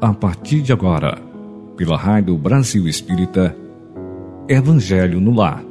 a 0.00 0.12
partir 0.12 0.60
de 0.60 0.72
agora, 0.72 1.18
pela 1.76 1.96
Rádio 1.96 2.36
Brasil 2.36 2.86
Espírita, 2.86 3.56
Evangelho 4.46 5.20
no 5.20 5.34
Lar. 5.34 5.64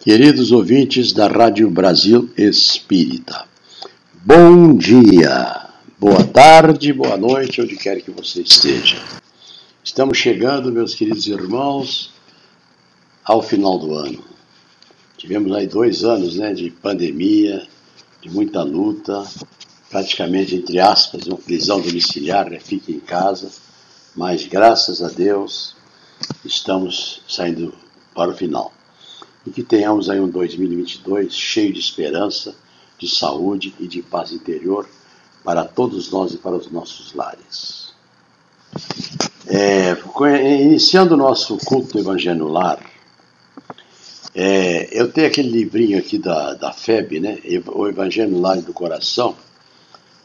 Queridos 0.00 0.52
ouvintes 0.52 1.12
da 1.12 1.28
Rádio 1.28 1.70
Brasil 1.70 2.30
Espírita, 2.36 3.46
bom 4.22 4.76
dia, 4.76 5.68
boa 5.98 6.24
tarde, 6.24 6.92
boa 6.92 7.16
noite, 7.16 7.62
onde 7.62 7.76
quer 7.76 8.02
que 8.02 8.10
você 8.10 8.42
esteja. 8.42 8.98
Estamos 9.82 10.18
chegando, 10.18 10.70
meus 10.70 10.94
queridos 10.94 11.26
irmãos, 11.26 12.12
ao 13.24 13.42
final 13.42 13.78
do 13.78 13.94
ano. 13.94 14.22
Tivemos 15.16 15.52
aí 15.52 15.66
dois 15.66 16.04
anos 16.04 16.36
né, 16.36 16.52
de 16.52 16.70
pandemia, 16.70 17.66
de 18.20 18.30
muita 18.30 18.62
luta, 18.62 19.24
praticamente, 19.88 20.54
entre 20.54 20.78
aspas, 20.78 21.26
uma 21.26 21.36
prisão 21.36 21.80
domiciliar, 21.80 22.48
né? 22.50 22.60
fique 22.60 22.92
em 22.92 23.00
casa, 23.00 23.50
mas 24.14 24.46
graças 24.46 25.02
a 25.02 25.08
Deus 25.08 25.74
estamos 26.44 27.22
saindo 27.28 27.74
para 28.14 28.30
o 28.30 28.36
final. 28.36 28.72
E 29.46 29.50
que 29.50 29.62
tenhamos 29.62 30.10
aí 30.10 30.20
um 30.20 30.28
2022 30.28 31.34
cheio 31.34 31.72
de 31.72 31.80
esperança, 31.80 32.54
de 32.98 33.08
saúde 33.08 33.74
e 33.80 33.88
de 33.88 34.02
paz 34.02 34.32
interior 34.32 34.86
para 35.42 35.64
todos 35.64 36.10
nós 36.10 36.34
e 36.34 36.36
para 36.36 36.56
os 36.56 36.70
nossos 36.70 37.14
lares. 37.14 37.94
É, 39.46 39.96
iniciando 40.62 41.14
o 41.14 41.16
nosso 41.16 41.56
culto 41.64 41.94
do 41.94 41.98
Evangelho 41.98 42.46
Lar, 42.46 42.78
é, 44.34 44.88
eu 44.92 45.10
tenho 45.10 45.26
aquele 45.26 45.50
livrinho 45.50 45.98
aqui 45.98 46.18
da, 46.18 46.54
da 46.54 46.72
FEB, 46.72 47.20
né? 47.20 47.38
O 47.66 47.88
Evangelho 47.88 48.38
Lar 48.40 48.60
do 48.60 48.72
Coração, 48.72 49.36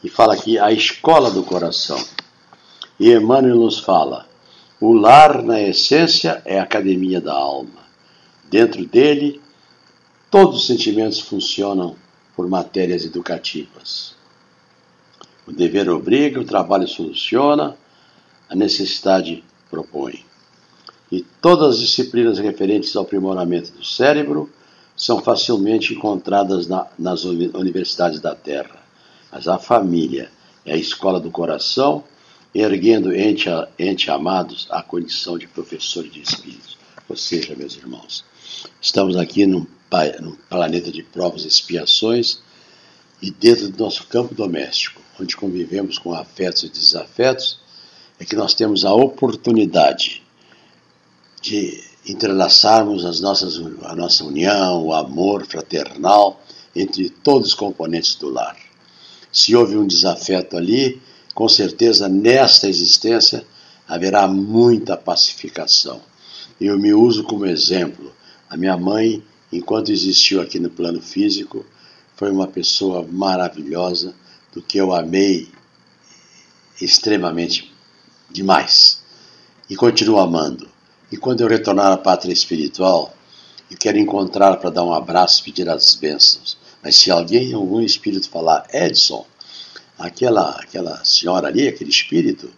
e 0.02 0.08
fala 0.08 0.34
aqui 0.34 0.58
a 0.58 0.70
escola 0.70 1.30
do 1.30 1.42
coração. 1.42 2.02
E 3.00 3.12
Emmanuel 3.12 3.56
nos 3.56 3.80
fala: 3.80 4.28
o 4.80 4.92
lar, 4.92 5.42
na 5.42 5.60
essência, 5.60 6.40
é 6.44 6.60
a 6.60 6.62
academia 6.62 7.20
da 7.20 7.32
alma. 7.32 7.86
Dentro 8.48 8.84
dele, 8.86 9.40
todos 10.30 10.60
os 10.60 10.66
sentimentos 10.66 11.18
funcionam 11.18 11.96
por 12.36 12.48
matérias 12.48 13.04
educativas. 13.04 14.14
O 15.46 15.52
dever 15.52 15.88
obriga, 15.88 16.40
o 16.40 16.44
trabalho 16.44 16.86
soluciona, 16.86 17.76
a 18.48 18.54
necessidade 18.54 19.42
propõe 19.68 20.25
e 21.10 21.24
todas 21.40 21.76
as 21.76 21.80
disciplinas 21.80 22.38
referentes 22.38 22.94
ao 22.96 23.04
aprimoramento 23.04 23.70
do 23.72 23.84
cérebro 23.84 24.50
são 24.96 25.22
facilmente 25.22 25.94
encontradas 25.94 26.66
na, 26.66 26.86
nas 26.98 27.24
universidades 27.24 28.20
da 28.20 28.34
Terra. 28.34 28.82
Mas 29.30 29.46
a 29.46 29.58
família 29.58 30.30
é 30.64 30.72
a 30.72 30.76
escola 30.76 31.20
do 31.20 31.30
coração, 31.30 32.02
erguendo 32.54 33.14
ente, 33.14 33.48
ente 33.78 34.10
amados 34.10 34.66
a 34.70 34.82
condição 34.82 35.38
de 35.38 35.46
professores 35.46 36.12
de 36.12 36.22
espíritos. 36.22 36.76
Ou 37.08 37.16
seja, 37.16 37.54
meus 37.54 37.76
irmãos, 37.76 38.24
estamos 38.80 39.16
aqui 39.16 39.46
num, 39.46 39.66
num 40.20 40.36
planeta 40.48 40.90
de 40.90 41.02
provas 41.02 41.44
e 41.44 41.48
expiações 41.48 42.40
e 43.22 43.30
dentro 43.30 43.68
do 43.68 43.84
nosso 43.84 44.06
campo 44.06 44.34
doméstico, 44.34 45.00
onde 45.20 45.36
convivemos 45.36 45.98
com 45.98 46.12
afetos 46.12 46.64
e 46.64 46.68
desafetos, 46.68 47.60
é 48.18 48.24
que 48.24 48.34
nós 48.34 48.54
temos 48.54 48.84
a 48.84 48.92
oportunidade 48.92 50.25
de 51.46 51.80
entrelaçarmos 52.04 53.04
as 53.04 53.20
nossas, 53.20 53.56
a 53.84 53.94
nossa 53.94 54.24
união, 54.24 54.84
o 54.84 54.92
amor 54.92 55.46
fraternal 55.46 56.42
entre 56.74 57.08
todos 57.08 57.48
os 57.48 57.54
componentes 57.54 58.16
do 58.16 58.28
lar. 58.28 58.56
Se 59.32 59.54
houve 59.54 59.76
um 59.76 59.86
desafeto 59.86 60.56
ali, 60.56 61.00
com 61.34 61.48
certeza 61.48 62.08
nesta 62.08 62.68
existência 62.68 63.46
haverá 63.86 64.26
muita 64.26 64.96
pacificação. 64.96 66.00
Eu 66.60 66.76
me 66.78 66.92
uso 66.92 67.22
como 67.22 67.46
exemplo. 67.46 68.12
A 68.50 68.56
minha 68.56 68.76
mãe, 68.76 69.22
enquanto 69.52 69.92
existiu 69.92 70.40
aqui 70.40 70.58
no 70.58 70.70
plano 70.70 71.00
físico, 71.00 71.64
foi 72.16 72.30
uma 72.30 72.48
pessoa 72.48 73.06
maravilhosa, 73.08 74.14
do 74.52 74.62
que 74.62 74.78
eu 74.78 74.92
amei 74.92 75.48
extremamente 76.80 77.72
demais. 78.30 79.02
E 79.68 79.76
continuo 79.76 80.18
amando. 80.18 80.75
E 81.10 81.16
quando 81.16 81.40
eu 81.40 81.48
retornar 81.48 81.92
à 81.92 81.96
pátria 81.96 82.32
espiritual, 82.32 83.14
eu 83.70 83.76
quero 83.76 83.98
encontrar 83.98 84.56
para 84.56 84.70
dar 84.70 84.84
um 84.84 84.92
abraço 84.92 85.40
e 85.40 85.44
pedir 85.44 85.68
as 85.68 85.94
bênçãos. 85.94 86.58
Mas 86.82 86.96
se 86.96 87.10
alguém, 87.10 87.52
algum 87.52 87.80
espírito 87.80 88.28
falar, 88.28 88.66
Edson, 88.72 89.26
aquela, 89.98 90.50
aquela 90.50 91.04
senhora 91.04 91.48
ali, 91.48 91.66
aquele 91.68 91.90
espírito, 91.90 92.50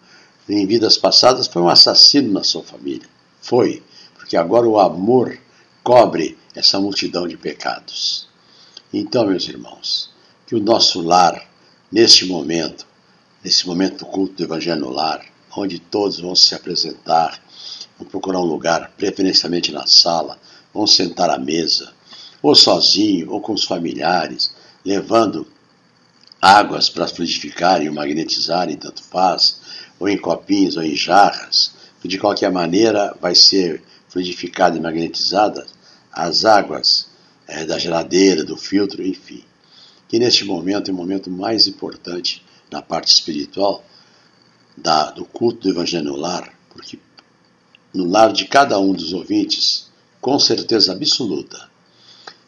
em 0.48 0.66
vidas 0.66 0.96
passadas 0.96 1.46
foi 1.46 1.60
um 1.60 1.68
assassino 1.68 2.32
na 2.32 2.42
sua 2.42 2.62
família. 2.62 3.08
Foi, 3.40 3.82
porque 4.14 4.36
agora 4.36 4.66
o 4.66 4.78
amor 4.78 5.38
cobre 5.82 6.38
essa 6.54 6.80
multidão 6.80 7.28
de 7.28 7.36
pecados. 7.36 8.28
Então, 8.92 9.26
meus 9.26 9.46
irmãos, 9.48 10.10
que 10.46 10.54
o 10.54 10.60
nosso 10.60 11.02
lar, 11.02 11.46
neste 11.92 12.24
momento, 12.26 12.86
nesse 13.44 13.66
momento 13.66 13.98
do 13.98 14.06
culto 14.06 14.34
do 14.34 14.44
Evangelho 14.44 14.80
no 14.80 14.90
lar, 14.90 15.24
onde 15.56 15.78
todos 15.78 16.20
vão 16.20 16.34
se 16.34 16.54
apresentar, 16.54 17.42
vão 17.98 18.08
procurar 18.08 18.40
um 18.40 18.44
lugar, 18.44 18.92
preferencialmente 18.96 19.72
na 19.72 19.86
sala, 19.86 20.38
vão 20.72 20.86
sentar 20.86 21.30
à 21.30 21.38
mesa, 21.38 21.92
ou 22.40 22.54
sozinho, 22.54 23.30
ou 23.30 23.40
com 23.40 23.52
os 23.52 23.64
familiares, 23.64 24.54
levando 24.84 25.46
águas 26.40 26.88
para 26.88 27.08
fluidificarem 27.08 27.88
ou 27.88 27.94
magnetizarem, 27.94 28.76
tanto 28.76 29.02
faz, 29.02 29.60
ou 29.98 30.08
em 30.08 30.16
copinhos 30.16 30.76
ou 30.76 30.82
em 30.82 30.94
jarras, 30.94 31.72
que 32.00 32.06
de 32.06 32.18
qualquer 32.18 32.50
maneira 32.50 33.16
vai 33.20 33.34
ser 33.34 33.82
fluidificada 34.08 34.76
e 34.76 34.80
magnetizada 34.80 35.66
as 36.12 36.44
águas 36.44 37.08
é, 37.46 37.64
da 37.64 37.78
geladeira, 37.78 38.44
do 38.44 38.56
filtro, 38.56 39.04
enfim. 39.04 39.44
Que 40.08 40.18
neste 40.18 40.44
momento 40.44 40.90
é 40.90 40.94
o 40.94 40.96
momento 40.96 41.30
mais 41.30 41.66
importante 41.66 42.44
na 42.70 42.80
parte 42.80 43.12
espiritual 43.12 43.84
da, 44.76 45.10
do 45.10 45.24
culto 45.24 45.62
do 45.62 45.70
Evangelho 45.70 46.04
no 46.04 46.16
lar, 46.16 46.52
porque 46.70 46.98
no 47.92 48.04
lar 48.04 48.32
de 48.32 48.46
cada 48.46 48.78
um 48.78 48.92
dos 48.92 49.12
ouvintes, 49.12 49.86
com 50.20 50.38
certeza 50.38 50.92
absoluta, 50.92 51.68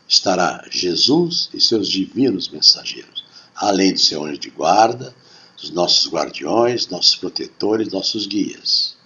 estará 0.08 0.64
Jesus 0.70 1.48
e 1.54 1.60
seus 1.60 1.88
divinos 1.88 2.48
mensageiros, 2.48 3.24
além 3.54 3.92
do 3.92 4.00
seu 4.00 4.24
anjo 4.24 4.38
de 4.38 4.50
guarda, 4.50 5.14
dos 5.60 5.70
nossos 5.70 6.10
guardiões, 6.10 6.88
nossos 6.88 7.16
protetores, 7.16 7.92
nossos 7.92 8.26
guias, 8.26 8.96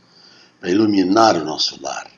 para 0.60 0.70
iluminar 0.70 1.36
o 1.36 1.44
nosso 1.44 1.80
lar, 1.82 2.10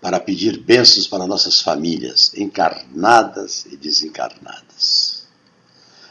para 0.00 0.20
pedir 0.20 0.58
bênçãos 0.58 1.06
para 1.06 1.26
nossas 1.26 1.60
famílias, 1.60 2.32
encarnadas 2.36 3.66
e 3.70 3.76
desencarnadas. 3.76 5.22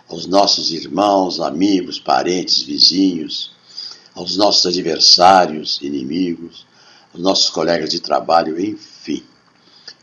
Aos 0.10 0.26
nossos 0.26 0.72
irmãos, 0.72 1.40
amigos, 1.40 2.00
parentes, 2.00 2.62
vizinhos, 2.64 3.52
aos 4.14 4.36
nossos 4.36 4.66
adversários, 4.66 5.80
inimigos, 5.82 6.66
os 7.14 7.22
nossos 7.22 7.50
colegas 7.50 7.90
de 7.90 8.00
trabalho, 8.00 8.60
enfim. 8.60 9.24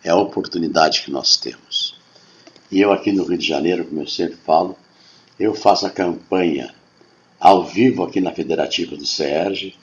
É 0.05 0.11
a 0.11 0.17
oportunidade 0.17 1.03
que 1.03 1.11
nós 1.11 1.37
temos. 1.37 1.99
E 2.71 2.81
eu 2.81 2.93
aqui 2.93 3.13
no 3.13 3.25
Rio 3.25 3.39
de 3.39 3.47
Janeiro, 3.47 3.85
como 3.85 4.03
eu 4.03 4.07
sempre 4.07 4.37
falo, 4.37 4.77
eu 5.39 5.55
faço 5.55 5.87
a 5.87 5.91
campanha 5.91 6.75
ao 7.41 7.65
vivo 7.65 8.03
aqui 8.03 8.21
na 8.21 8.33
Federativa 8.33 8.97
do 8.97 9.07
CERJ, 9.07 9.75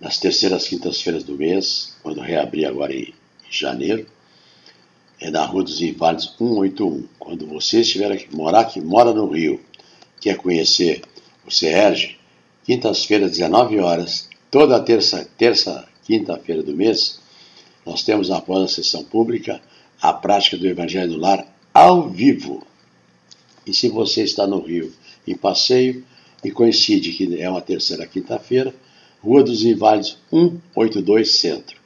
nas 0.00 0.18
terceiras 0.18 0.68
quintas-feiras 0.68 1.22
do 1.22 1.34
mês, 1.36 1.94
quando 2.02 2.20
reabrir 2.20 2.66
agora 2.66 2.94
em, 2.94 3.14
janeiro, 3.50 4.06
é 5.20 5.30
na 5.30 5.44
Rua 5.44 5.62
dos 5.62 5.80
Inválidos 5.80 6.34
181. 6.36 7.08
Quando 7.18 7.46
você 7.46 7.80
estiver 7.80 8.10
aqui, 8.12 8.34
morar 8.34 8.60
aqui, 8.60 8.80
mora 8.80 9.12
no 9.12 9.30
Rio, 9.30 9.60
quer 10.20 10.36
conhecer 10.36 11.02
o 11.46 11.50
CERJ, 11.50 12.18
quintas-feiras, 12.64 13.30
19 13.30 13.78
horas, 13.78 14.28
toda 14.50 14.80
terça, 14.80 15.26
terça 15.38 15.88
quinta-feira 16.06 16.62
do 16.62 16.74
mês, 16.74 17.20
nós 17.84 18.02
temos, 18.02 18.30
após 18.30 18.62
a 18.62 18.68
sessão 18.68 19.04
pública, 19.04 19.60
a 20.00 20.12
prática 20.12 20.56
do 20.56 20.66
Evangelho 20.66 21.12
do 21.12 21.18
Lar 21.18 21.46
ao 21.74 22.08
vivo. 22.08 22.66
E 23.66 23.74
se 23.74 23.88
você 23.88 24.22
está 24.22 24.46
no 24.46 24.60
Rio 24.60 24.92
em 25.26 25.36
passeio 25.36 26.04
e 26.44 26.50
coincide 26.50 27.12
que 27.12 27.40
é 27.40 27.50
uma 27.50 27.60
terceira 27.60 28.06
quinta-feira, 28.06 28.74
Rua 29.22 29.42
dos 29.42 29.64
Inválidos 29.64 30.18
182 30.30 31.38
Centro. 31.38 31.76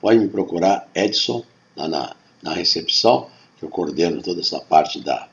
Pode 0.00 0.18
me 0.18 0.28
procurar, 0.28 0.88
Edson, 0.94 1.42
lá 1.74 1.88
na, 1.88 2.16
na 2.42 2.52
recepção, 2.52 3.28
que 3.58 3.64
eu 3.64 3.70
coordeno 3.70 4.22
toda 4.22 4.40
essa 4.40 4.60
parte 4.60 5.00
da, 5.00 5.28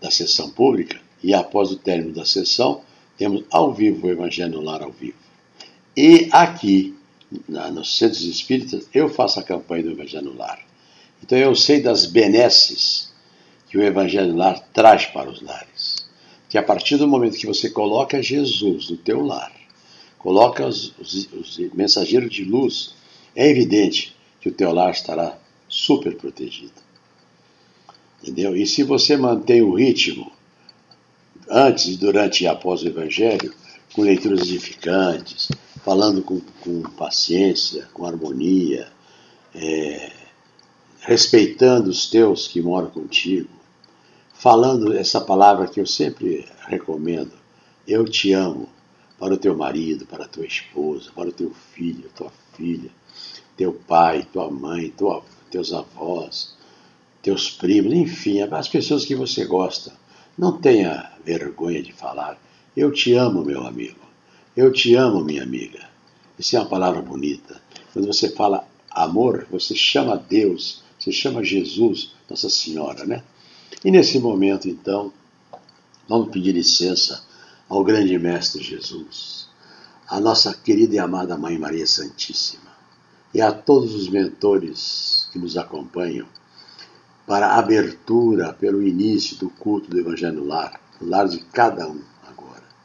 da 0.00 0.10
sessão 0.10 0.50
pública, 0.50 1.00
e 1.22 1.34
após 1.34 1.70
o 1.70 1.76
término 1.76 2.12
da 2.12 2.24
sessão, 2.24 2.82
temos 3.16 3.44
ao 3.50 3.72
vivo 3.72 4.06
o 4.06 4.10
Evangelho 4.10 4.54
no 4.54 4.60
Lar 4.62 4.82
ao 4.82 4.90
vivo. 4.90 5.18
E 5.96 6.28
aqui, 6.32 6.97
na, 7.48 7.70
nos 7.70 7.96
centros 7.96 8.22
espíritas, 8.22 8.88
eu 8.92 9.08
faço 9.08 9.38
a 9.40 9.42
campanha 9.42 9.84
do 9.84 9.90
Evangelho 9.90 10.26
no 10.26 10.36
Lar. 10.36 10.58
Então 11.22 11.36
eu 11.36 11.54
sei 11.54 11.80
das 11.80 12.06
benesses 12.06 13.12
que 13.68 13.76
o 13.76 13.82
Evangelho 13.82 14.32
no 14.32 14.38
Lar 14.38 14.60
traz 14.72 15.06
para 15.06 15.28
os 15.28 15.42
lares. 15.42 16.06
que 16.48 16.56
a 16.56 16.62
partir 16.62 16.96
do 16.96 17.06
momento 17.06 17.36
que 17.36 17.46
você 17.46 17.68
coloca 17.68 18.22
Jesus 18.22 18.88
no 18.88 18.96
teu 18.96 19.20
lar, 19.20 19.52
coloca 20.18 20.66
os, 20.66 20.94
os, 20.98 21.28
os 21.32 21.58
mensageiros 21.74 22.34
de 22.34 22.42
luz, 22.42 22.94
é 23.36 23.48
evidente 23.50 24.16
que 24.40 24.48
o 24.48 24.52
teu 24.52 24.72
lar 24.72 24.90
estará 24.90 25.38
super 25.68 26.16
protegido. 26.16 26.72
Entendeu? 28.22 28.56
E 28.56 28.66
se 28.66 28.82
você 28.82 29.16
mantém 29.16 29.60
o 29.60 29.74
ritmo 29.74 30.32
antes, 31.50 31.96
durante 31.96 32.44
e 32.44 32.46
após 32.46 32.82
o 32.82 32.88
Evangelho, 32.88 33.54
com 33.98 34.02
leituras 34.02 34.42
edificantes, 34.42 35.48
falando 35.84 36.22
com, 36.22 36.40
com 36.60 36.82
paciência, 36.82 37.88
com 37.92 38.06
harmonia, 38.06 38.86
é, 39.52 40.12
respeitando 41.00 41.90
os 41.90 42.08
teus 42.08 42.46
que 42.46 42.62
moram 42.62 42.90
contigo, 42.90 43.48
falando 44.32 44.96
essa 44.96 45.20
palavra 45.20 45.66
que 45.66 45.80
eu 45.80 45.86
sempre 45.86 46.46
recomendo, 46.68 47.32
eu 47.88 48.04
te 48.04 48.32
amo, 48.32 48.68
para 49.18 49.34
o 49.34 49.36
teu 49.36 49.56
marido, 49.56 50.06
para 50.06 50.26
a 50.26 50.28
tua 50.28 50.46
esposa, 50.46 51.10
para 51.12 51.30
o 51.30 51.32
teu 51.32 51.52
filho, 51.74 52.08
tua 52.14 52.30
filha, 52.56 52.92
teu 53.56 53.72
pai, 53.72 54.24
tua 54.32 54.48
mãe, 54.48 54.90
tua, 54.96 55.24
teus 55.50 55.72
avós, 55.72 56.54
teus 57.20 57.50
primos, 57.50 57.92
enfim, 57.92 58.42
as 58.42 58.68
pessoas 58.68 59.04
que 59.04 59.16
você 59.16 59.44
gosta. 59.44 59.92
Não 60.38 60.56
tenha 60.56 61.14
vergonha 61.24 61.82
de 61.82 61.92
falar. 61.92 62.38
Eu 62.78 62.92
te 62.92 63.12
amo, 63.14 63.44
meu 63.44 63.66
amigo. 63.66 63.98
Eu 64.56 64.72
te 64.72 64.94
amo, 64.94 65.24
minha 65.24 65.42
amiga. 65.42 65.84
Isso 66.38 66.54
é 66.54 66.60
uma 66.60 66.68
palavra 66.68 67.02
bonita. 67.02 67.60
Quando 67.92 68.06
você 68.06 68.30
fala 68.30 68.68
amor, 68.88 69.48
você 69.50 69.74
chama 69.74 70.16
Deus, 70.16 70.84
você 70.96 71.10
chama 71.10 71.42
Jesus, 71.42 72.12
Nossa 72.30 72.48
Senhora, 72.48 73.04
né? 73.04 73.24
E 73.84 73.90
nesse 73.90 74.20
momento, 74.20 74.68
então, 74.68 75.12
vamos 76.08 76.30
pedir 76.30 76.52
licença 76.52 77.24
ao 77.68 77.82
grande 77.82 78.16
Mestre 78.16 78.62
Jesus, 78.62 79.48
à 80.06 80.20
nossa 80.20 80.54
querida 80.54 80.94
e 80.94 81.00
amada 81.00 81.36
Mãe 81.36 81.58
Maria 81.58 81.84
Santíssima 81.84 82.70
e 83.34 83.40
a 83.40 83.50
todos 83.50 83.92
os 83.92 84.08
mentores 84.08 85.28
que 85.32 85.38
nos 85.40 85.56
acompanham 85.56 86.28
para 87.26 87.48
a 87.48 87.58
abertura, 87.58 88.52
pelo 88.52 88.80
início 88.86 89.36
do 89.36 89.50
culto 89.50 89.90
do 89.90 89.98
Evangelho 89.98 90.44
lar, 90.44 90.80
no 91.00 91.08
lar 91.08 91.26
de 91.26 91.38
cada 91.46 91.88
um 91.88 92.00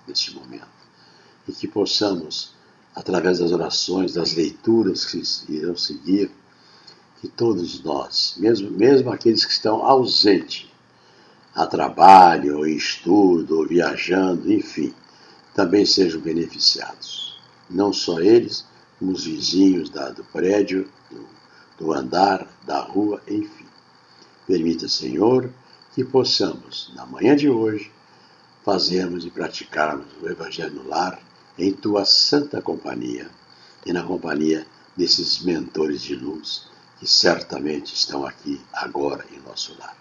neste 0.08 0.34
momento. 0.34 0.68
E 1.48 1.52
que 1.52 1.68
possamos, 1.68 2.54
através 2.96 3.40
das 3.40 3.52
orações, 3.52 4.14
das 4.14 4.34
leituras 4.34 5.06
que 5.06 5.22
irão 5.52 5.76
seguir, 5.76 6.32
que 7.22 7.28
todos 7.30 7.82
nós, 7.82 8.36
mesmo, 8.38 8.70
mesmo 8.70 9.10
aqueles 9.10 9.46
que 9.46 9.54
estão 9.54 9.86
ausentes, 9.86 10.70
a 11.56 11.66
trabalho, 11.66 12.58
ou 12.58 12.68
em 12.68 12.76
estudo, 12.76 13.60
ou 13.60 13.68
viajando, 13.68 14.52
enfim, 14.52 14.94
também 15.54 15.86
sejam 15.86 16.20
beneficiados. 16.20 17.40
Não 17.70 17.94
só 17.94 18.20
eles, 18.20 18.66
como 19.00 19.12
os 19.12 19.24
vizinhos 19.24 19.90
da, 19.90 20.10
do 20.10 20.24
prédio, 20.24 20.90
do, 21.10 21.28
do 21.78 21.94
andar, 21.94 22.48
da 22.66 22.80
rua, 22.80 23.22
enfim. 23.28 23.66
Permita, 24.48 24.90
Senhor, 24.90 25.50
que 25.94 26.04
possamos, 26.04 26.92
na 26.96 27.06
manhã 27.06 27.36
de 27.36 27.50
hoje, 27.50 27.92
fazermos 28.64 29.26
e 29.26 29.30
praticarmos 29.30 30.08
o 30.22 30.28
Evangelho 30.28 30.74
no 30.74 30.88
lar 30.88 31.20
em 31.58 31.72
tua 31.72 32.06
santa 32.06 32.62
companhia 32.62 33.30
e 33.86 33.94
na 33.94 34.04
companhia 34.04 34.66
desses 34.96 35.42
mentores 35.44 36.02
de 36.02 36.16
luz 36.16 36.68
que 37.00 37.08
certamente 37.08 37.94
estão 37.94 38.26
aqui 38.26 38.60
agora 38.72 39.26
em 39.32 39.40
nosso 39.48 39.76
lar. 39.80 39.96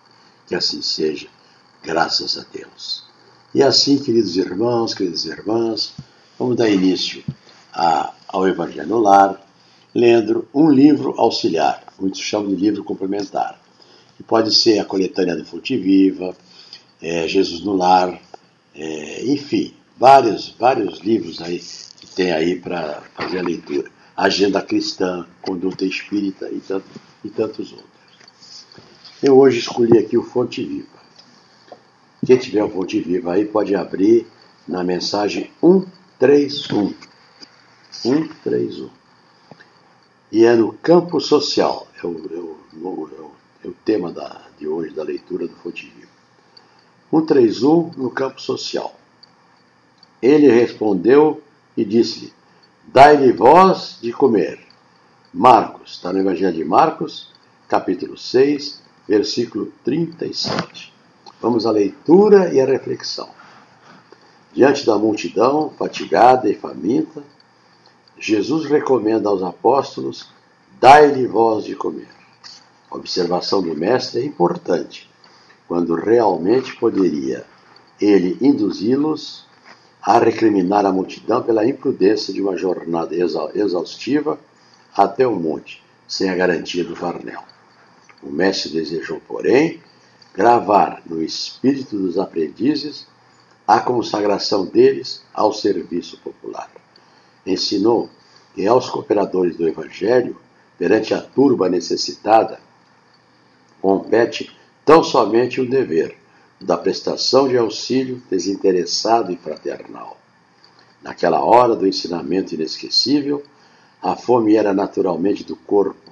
Que 0.46 0.54
assim 0.54 0.80
seja, 0.82 1.28
graças 1.82 2.38
a 2.38 2.44
Deus. 2.52 3.04
E 3.54 3.62
assim, 3.62 3.98
queridos 3.98 4.36
irmãos, 4.36 4.94
queridas 4.94 5.24
irmãs, 5.24 5.92
vamos 6.38 6.56
dar 6.56 6.70
início 6.70 7.24
a, 7.72 8.14
ao 8.28 8.46
Evangelho 8.46 8.88
no 8.88 9.00
lar, 9.00 9.44
lendo 9.94 10.48
um 10.54 10.70
livro 10.70 11.14
auxiliar, 11.18 11.84
muitos 11.98 12.20
chamam 12.20 12.54
de 12.54 12.56
livro 12.56 12.84
complementar 12.84 13.62
que 14.16 14.22
pode 14.22 14.54
ser 14.54 14.78
a 14.78 14.84
coletânea 14.84 15.36
do 15.36 15.44
Fonte 15.44 15.76
Viva, 15.76 16.36
é, 17.00 17.26
Jesus 17.26 17.60
no 17.62 17.74
Lar, 17.74 18.20
é, 18.74 19.24
enfim, 19.26 19.74
vários, 19.98 20.54
vários 20.58 20.98
livros 21.00 21.40
aí 21.40 21.58
que 21.58 22.06
tem 22.14 22.32
aí 22.32 22.58
para 22.58 23.02
fazer 23.14 23.38
a 23.38 23.42
leitura. 23.42 23.90
Agenda 24.16 24.60
Cristã, 24.60 25.26
Conduta 25.40 25.84
Espírita 25.84 26.48
e, 26.50 26.60
tanto, 26.60 26.86
e 27.24 27.30
tantos 27.30 27.72
outros. 27.72 28.66
Eu 29.22 29.38
hoje 29.38 29.60
escolhi 29.60 29.98
aqui 29.98 30.18
o 30.18 30.22
Fonte 30.22 30.64
Viva. 30.64 30.88
Quem 32.24 32.36
tiver 32.36 32.62
o 32.62 32.70
Fonte 32.70 33.00
Viva 33.00 33.32
aí 33.32 33.44
pode 33.44 33.74
abrir 33.74 34.26
na 34.66 34.84
mensagem 34.84 35.50
131. 35.60 36.94
131. 37.90 38.90
E 40.30 40.44
é 40.44 40.54
no 40.54 40.72
campo 40.72 41.20
social. 41.20 41.86
É 42.02 42.06
o, 42.06 42.10
é 42.10 42.38
o, 42.38 42.56
é 42.74 43.20
o 43.20 43.32
é 43.64 43.68
o 43.68 43.74
tema 43.84 44.10
da, 44.12 44.42
de 44.58 44.66
hoje, 44.66 44.92
da 44.92 45.04
leitura 45.04 45.46
do 45.46 45.54
Fonte 45.56 45.86
131 47.12 47.90
no 47.94 48.10
campo 48.10 48.40
social. 48.40 48.94
Ele 50.22 50.48
respondeu 50.48 51.42
e 51.76 51.84
disse-lhe: 51.84 52.32
Dai-lhe 52.88 53.32
voz 53.32 53.98
de 54.00 54.12
comer. 54.12 54.58
Marcos, 55.32 55.92
está 55.92 56.12
no 56.12 56.20
Evangelho 56.20 56.56
de 56.56 56.64
Marcos, 56.64 57.28
capítulo 57.68 58.16
6, 58.16 58.82
versículo 59.06 59.72
37. 59.84 60.92
Vamos 61.40 61.66
à 61.66 61.70
leitura 61.70 62.52
e 62.52 62.60
à 62.60 62.64
reflexão. 62.64 63.28
Diante 64.54 64.86
da 64.86 64.96
multidão, 64.96 65.70
fatigada 65.78 66.48
e 66.48 66.54
faminta, 66.54 67.22
Jesus 68.18 68.66
recomenda 68.66 69.28
aos 69.28 69.42
apóstolos: 69.42 70.28
Dai-lhe 70.80 71.26
voz 71.26 71.64
de 71.64 71.74
comer. 71.74 72.08
A 72.90 72.96
observação 72.96 73.62
do 73.62 73.74
mestre 73.74 74.20
é 74.20 74.24
importante, 74.24 75.11
quando 75.72 75.94
realmente 75.94 76.76
poderia 76.76 77.46
ele 77.98 78.36
induzi-los 78.42 79.46
a 80.02 80.18
recriminar 80.18 80.84
a 80.84 80.92
multidão 80.92 81.42
pela 81.42 81.66
imprudência 81.66 82.30
de 82.30 82.42
uma 82.42 82.58
jornada 82.58 83.16
exaustiva 83.54 84.38
até 84.94 85.26
o 85.26 85.34
monte, 85.34 85.82
sem 86.06 86.28
a 86.28 86.34
garantia 86.34 86.84
do 86.84 86.94
farnel. 86.94 87.42
O 88.22 88.30
mestre 88.30 88.70
desejou, 88.70 89.18
porém, 89.26 89.80
gravar 90.34 91.00
no 91.06 91.22
espírito 91.22 91.96
dos 91.96 92.18
aprendizes 92.18 93.06
a 93.66 93.80
consagração 93.80 94.66
deles 94.66 95.22
ao 95.32 95.54
serviço 95.54 96.18
popular. 96.18 96.70
Ensinou 97.46 98.10
que 98.54 98.66
aos 98.66 98.90
cooperadores 98.90 99.56
do 99.56 99.66
Evangelho, 99.66 100.36
perante 100.78 101.14
a 101.14 101.22
turba 101.22 101.66
necessitada, 101.70 102.60
compete 103.80 104.54
tão 104.84 105.02
somente 105.02 105.60
o 105.60 105.68
dever 105.68 106.16
da 106.60 106.76
prestação 106.76 107.48
de 107.48 107.56
auxílio 107.56 108.22
desinteressado 108.30 109.32
e 109.32 109.36
fraternal. 109.36 110.18
Naquela 111.02 111.40
hora 111.44 111.74
do 111.74 111.86
ensinamento 111.86 112.54
inesquecível, 112.54 113.42
a 114.00 114.14
fome 114.16 114.54
era 114.54 114.72
naturalmente 114.72 115.44
do 115.44 115.56
corpo, 115.56 116.10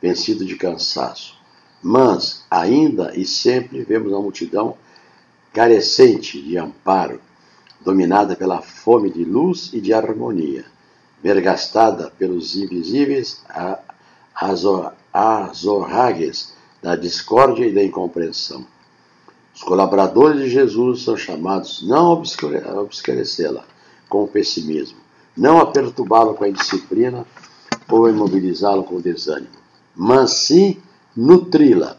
vencido 0.00 0.44
de 0.44 0.56
cansaço. 0.56 1.36
Mas, 1.82 2.44
ainda 2.50 3.12
e 3.16 3.24
sempre, 3.24 3.82
vemos 3.82 4.12
a 4.12 4.20
multidão 4.20 4.76
carecente 5.52 6.40
de 6.40 6.56
amparo, 6.56 7.20
dominada 7.80 8.36
pela 8.36 8.60
fome 8.60 9.10
de 9.10 9.24
luz 9.24 9.70
e 9.72 9.80
de 9.80 9.92
harmonia, 9.92 10.64
vergastada 11.22 12.12
pelos 12.18 12.56
invisíveis 12.56 13.42
azorragues 15.12 16.52
da 16.82 16.96
discórdia 16.96 17.66
e 17.66 17.72
da 17.72 17.82
incompreensão. 17.82 18.64
Os 19.54 19.62
colaboradores 19.62 20.40
de 20.40 20.50
Jesus 20.50 21.02
são 21.02 21.16
chamados 21.16 21.82
não 21.82 22.06
a 22.06 22.80
obscurecê-la 22.80 23.64
com 24.08 24.22
o 24.22 24.28
pessimismo, 24.28 24.98
não 25.36 25.58
a 25.58 25.66
perturbá-lo 25.66 26.34
com 26.34 26.44
a 26.44 26.48
indisciplina 26.48 27.26
ou 27.88 28.06
a 28.06 28.10
imobilizá-lo 28.10 28.84
com 28.84 28.96
o 28.96 29.02
desânimo, 29.02 29.48
mas 29.96 30.30
sim 30.32 30.80
nutri-la 31.16 31.96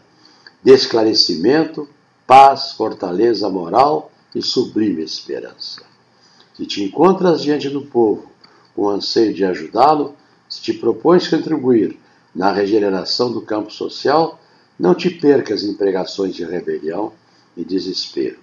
de 0.64 0.72
esclarecimento, 0.72 1.88
paz, 2.26 2.74
fortaleza 2.74 3.50
moral 3.50 4.12
e 4.34 4.42
sublime 4.42 5.04
esperança. 5.04 5.82
Se 6.56 6.66
te 6.66 6.84
encontras 6.84 7.42
diante 7.42 7.70
do 7.70 7.82
povo 7.82 8.30
com 8.76 8.84
o 8.84 8.90
anseio 8.90 9.34
de 9.34 9.44
ajudá-lo, 9.44 10.16
se 10.48 10.62
te 10.62 10.74
propões 10.74 11.28
contribuir 11.28 12.00
na 12.34 12.52
regeneração 12.52 13.32
do 13.32 13.42
campo 13.42 13.72
social, 13.72 14.40
não 14.80 14.96
te 14.96 15.10
percas 15.10 15.64
em 15.64 15.74
pregações 15.74 16.34
de 16.34 16.46
rebelião 16.46 17.12
e 17.58 17.66
desespero. 17.66 18.40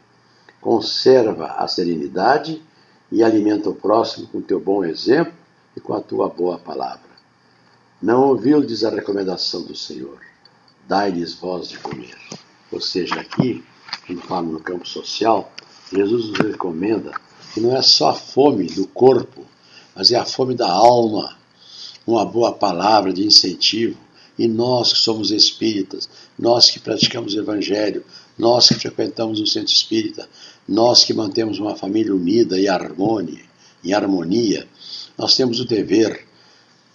Conserva 0.60 1.52
a 1.52 1.66
serenidade 1.66 2.62
e 3.10 3.22
alimenta 3.22 3.70
o 3.70 3.74
próximo 3.74 4.26
com 4.26 4.42
teu 4.42 4.60
bom 4.60 4.84
exemplo 4.84 5.32
e 5.74 5.80
com 5.80 5.94
a 5.94 6.00
tua 6.00 6.28
boa 6.28 6.58
palavra. 6.58 7.06
Não 8.02 8.28
ouviu-lhes 8.28 8.84
a 8.84 8.90
recomendação 8.90 9.62
do 9.62 9.74
Senhor. 9.74 10.18
Dai-lhes 10.86 11.34
voz 11.34 11.68
de 11.68 11.78
comer. 11.78 12.16
Ou 12.70 12.80
seja, 12.80 13.14
aqui, 13.14 13.64
quando 14.06 14.20
falo 14.22 14.52
no 14.52 14.60
campo 14.60 14.86
social, 14.86 15.50
Jesus 15.90 16.28
nos 16.28 16.38
recomenda 16.38 17.12
que 17.54 17.60
não 17.60 17.74
é 17.74 17.80
só 17.80 18.10
a 18.10 18.14
fome 18.14 18.66
do 18.66 18.86
corpo, 18.86 19.46
mas 19.94 20.12
é 20.12 20.16
a 20.16 20.26
fome 20.26 20.54
da 20.54 20.70
alma. 20.70 21.36
Uma 22.06 22.24
boa 22.24 22.52
palavra 22.52 23.12
de 23.12 23.24
incentivo. 23.24 24.05
E 24.38 24.46
nós 24.46 24.92
que 24.92 24.98
somos 24.98 25.30
espíritas, 25.30 26.08
nós 26.38 26.70
que 26.70 26.78
praticamos 26.78 27.34
o 27.34 27.38
Evangelho, 27.38 28.04
nós 28.38 28.68
que 28.68 28.74
frequentamos 28.74 29.40
o 29.40 29.46
centro 29.46 29.72
espírita, 29.72 30.28
nós 30.68 31.04
que 31.04 31.14
mantemos 31.14 31.58
uma 31.58 31.76
família 31.76 32.14
unida 32.14 32.58
e 32.58 32.68
harmonia, 32.68 33.44
em 33.82 33.92
harmonia, 33.92 34.66
nós 35.16 35.34
temos 35.36 35.60
o 35.60 35.64
dever 35.64 36.26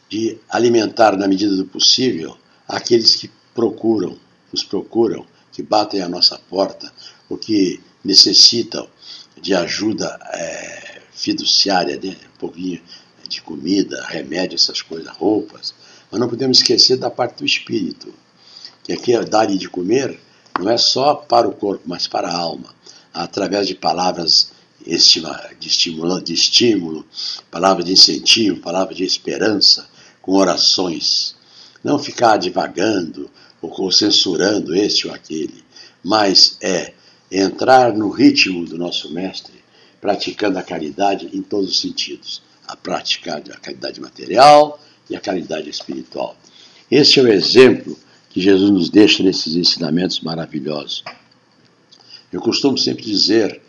de 0.10 0.38
alimentar, 0.50 1.18
na 1.18 1.28
medida 1.28 1.56
do 1.56 1.66
possível, 1.66 2.38
aqueles 2.68 3.16
que 3.16 3.32
procuram, 3.56 4.18
nos 4.52 4.64
procuram, 4.64 5.26
que 5.52 5.64
batem 5.64 6.02
à 6.02 6.10
nossa 6.10 6.38
porta, 6.38 6.92
ou 7.30 7.38
que 7.38 7.80
necessitam 8.04 8.88
de 9.42 9.54
ajuda 9.54 10.20
é, 10.34 11.02
fiduciária, 11.14 12.00
né? 12.02 12.16
um 12.36 12.38
pouquinho 12.38 12.82
de 13.28 13.42
comida, 13.42 14.06
remédio, 14.06 14.56
essas 14.56 14.82
coisas, 14.82 15.10
roupas. 15.16 15.74
Mas 16.12 16.20
não 16.20 16.28
podemos 16.28 16.58
esquecer 16.58 16.98
da 16.98 17.10
parte 17.10 17.38
do 17.38 17.46
espírito, 17.46 18.14
que 18.84 18.92
aqui 18.92 19.14
é 19.14 19.24
dar 19.24 19.48
de 19.48 19.70
comer 19.70 20.20
não 20.60 20.70
é 20.70 20.78
só 20.78 21.16
para 21.16 21.48
o 21.48 21.54
corpo, 21.54 21.84
mas 21.86 22.08
para 22.08 22.28
a 22.28 22.36
alma, 22.36 22.76
através 23.14 23.68
de 23.68 23.76
palavras 23.76 24.52
de 24.84 24.94
estímulo, 25.68 26.22
de 26.22 26.34
estímulo, 26.34 27.06
palavras 27.50 27.86
de 27.86 27.94
incentivo, 27.94 28.60
palavras 28.60 28.98
de 28.98 29.04
esperança, 29.04 29.88
com 30.22 30.34
orações. 30.34 31.36
Não 31.84 31.98
ficar 31.98 32.38
divagando 32.38 33.30
ou 33.62 33.92
censurando 33.92 34.76
este 34.76 35.08
ou 35.08 35.14
aquele, 35.14 35.64
mas 36.04 36.58
é 36.62 36.94
entrar 37.32 37.94
no 37.94 38.10
ritmo 38.10 38.66
do 38.66 38.78
nosso 38.78 39.12
Mestre, 39.14 39.64
praticando 40.00 40.60
a 40.60 40.64
caridade 40.64 41.30
em 41.32 41.42
todos 41.42 41.70
os 41.72 41.80
sentidos. 41.80 42.42
A 42.68 42.76
prática 42.76 43.40
da 43.40 43.58
caridade 43.58 44.00
material 44.02 44.80
e 45.12 45.16
a 45.16 45.20
caridade 45.20 45.70
espiritual. 45.70 46.36
Este 46.90 47.20
é 47.20 47.24
o 47.24 47.28
exemplo 47.28 47.98
que 48.30 48.42
Jesus 48.42 48.72
nos 48.72 48.90
deixa 48.90 49.22
nesses 49.22 49.56
ensinamentos 49.56 50.22
maravilhosos. 50.22 51.04
Eu 52.32 52.40
costumo 52.40 52.78
sempre 52.78 53.04
dizer 53.04 53.62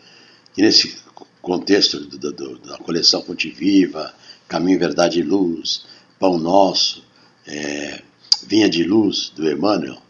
que 0.53 0.61
nesse 0.61 0.95
contexto 1.41 1.99
do, 1.99 2.31
do, 2.31 2.57
da 2.59 2.77
coleção 2.77 3.21
Fonte 3.21 3.49
Viva, 3.49 4.13
Caminho, 4.47 4.79
Verdade 4.79 5.19
e 5.19 5.23
Luz, 5.23 5.85
Pão 6.17 6.39
Nosso, 6.39 7.03
é, 7.45 8.01
Vinha 8.47 8.69
de 8.69 8.83
Luz, 8.85 9.31
do 9.35 9.49
Emmanuel, 9.49 10.01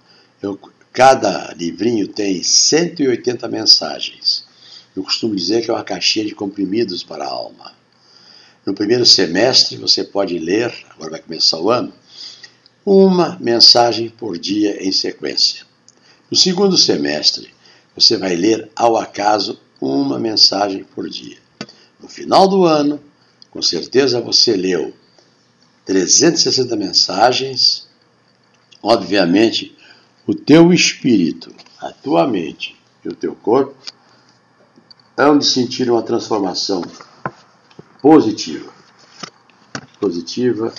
eu, 0.41 0.59
cada 0.91 1.51
livrinho 1.53 2.07
tem 2.07 2.43
180 2.43 3.47
mensagens. 3.47 4.45
Eu 4.95 5.01
costumo 5.01 5.35
dizer 5.35 5.63
que 5.63 5.71
é 5.71 5.73
uma 5.73 5.83
caixinha 5.83 6.25
de 6.25 6.35
comprimidos 6.35 7.03
para 7.03 7.25
a 7.25 7.29
alma. 7.29 7.73
No 8.65 8.74
primeiro 8.74 9.05
semestre 9.05 9.75
você 9.75 10.05
pode 10.05 10.39
ler, 10.39 10.74
agora 10.91 11.12
vai 11.12 11.20
começar 11.20 11.60
o 11.60 11.70
ano, 11.70 11.93
uma 12.86 13.38
mensagem 13.39 14.10
por 14.10 14.38
dia 14.38 14.82
em 14.82 14.91
sequência. 14.91 15.65
No 16.32 16.38
segundo 16.38 16.77
semestre, 16.77 17.53
você 17.96 18.17
vai 18.17 18.36
ler 18.36 18.72
ao 18.75 18.96
acaso 18.96 19.60
uma 19.82 20.17
mensagem 20.17 20.84
por 20.84 21.10
dia. 21.10 21.38
No 22.00 22.08
final 22.08 22.48
do 22.48 22.65
ano, 22.65 23.01
com 23.51 23.62
certeza 23.62 24.22
você 24.22 24.55
leu 24.55 24.93
360 25.86 26.75
mensagens. 26.77 27.88
Obviamente, 28.82 29.77
o 30.25 30.34
teu 30.34 30.72
espírito, 30.72 31.53
a 31.79 31.91
tua 31.91 32.25
mente 32.25 32.75
e 33.03 33.10
o 33.10 33.15
teu 33.15 33.36
corpo 33.36 33.75
hão 35.17 35.38
de 35.38 35.46
sentir 35.46 35.91
uma 35.91 36.01
transformação 36.01 36.82
positiva. 38.03 38.69
Positiva 39.98 40.74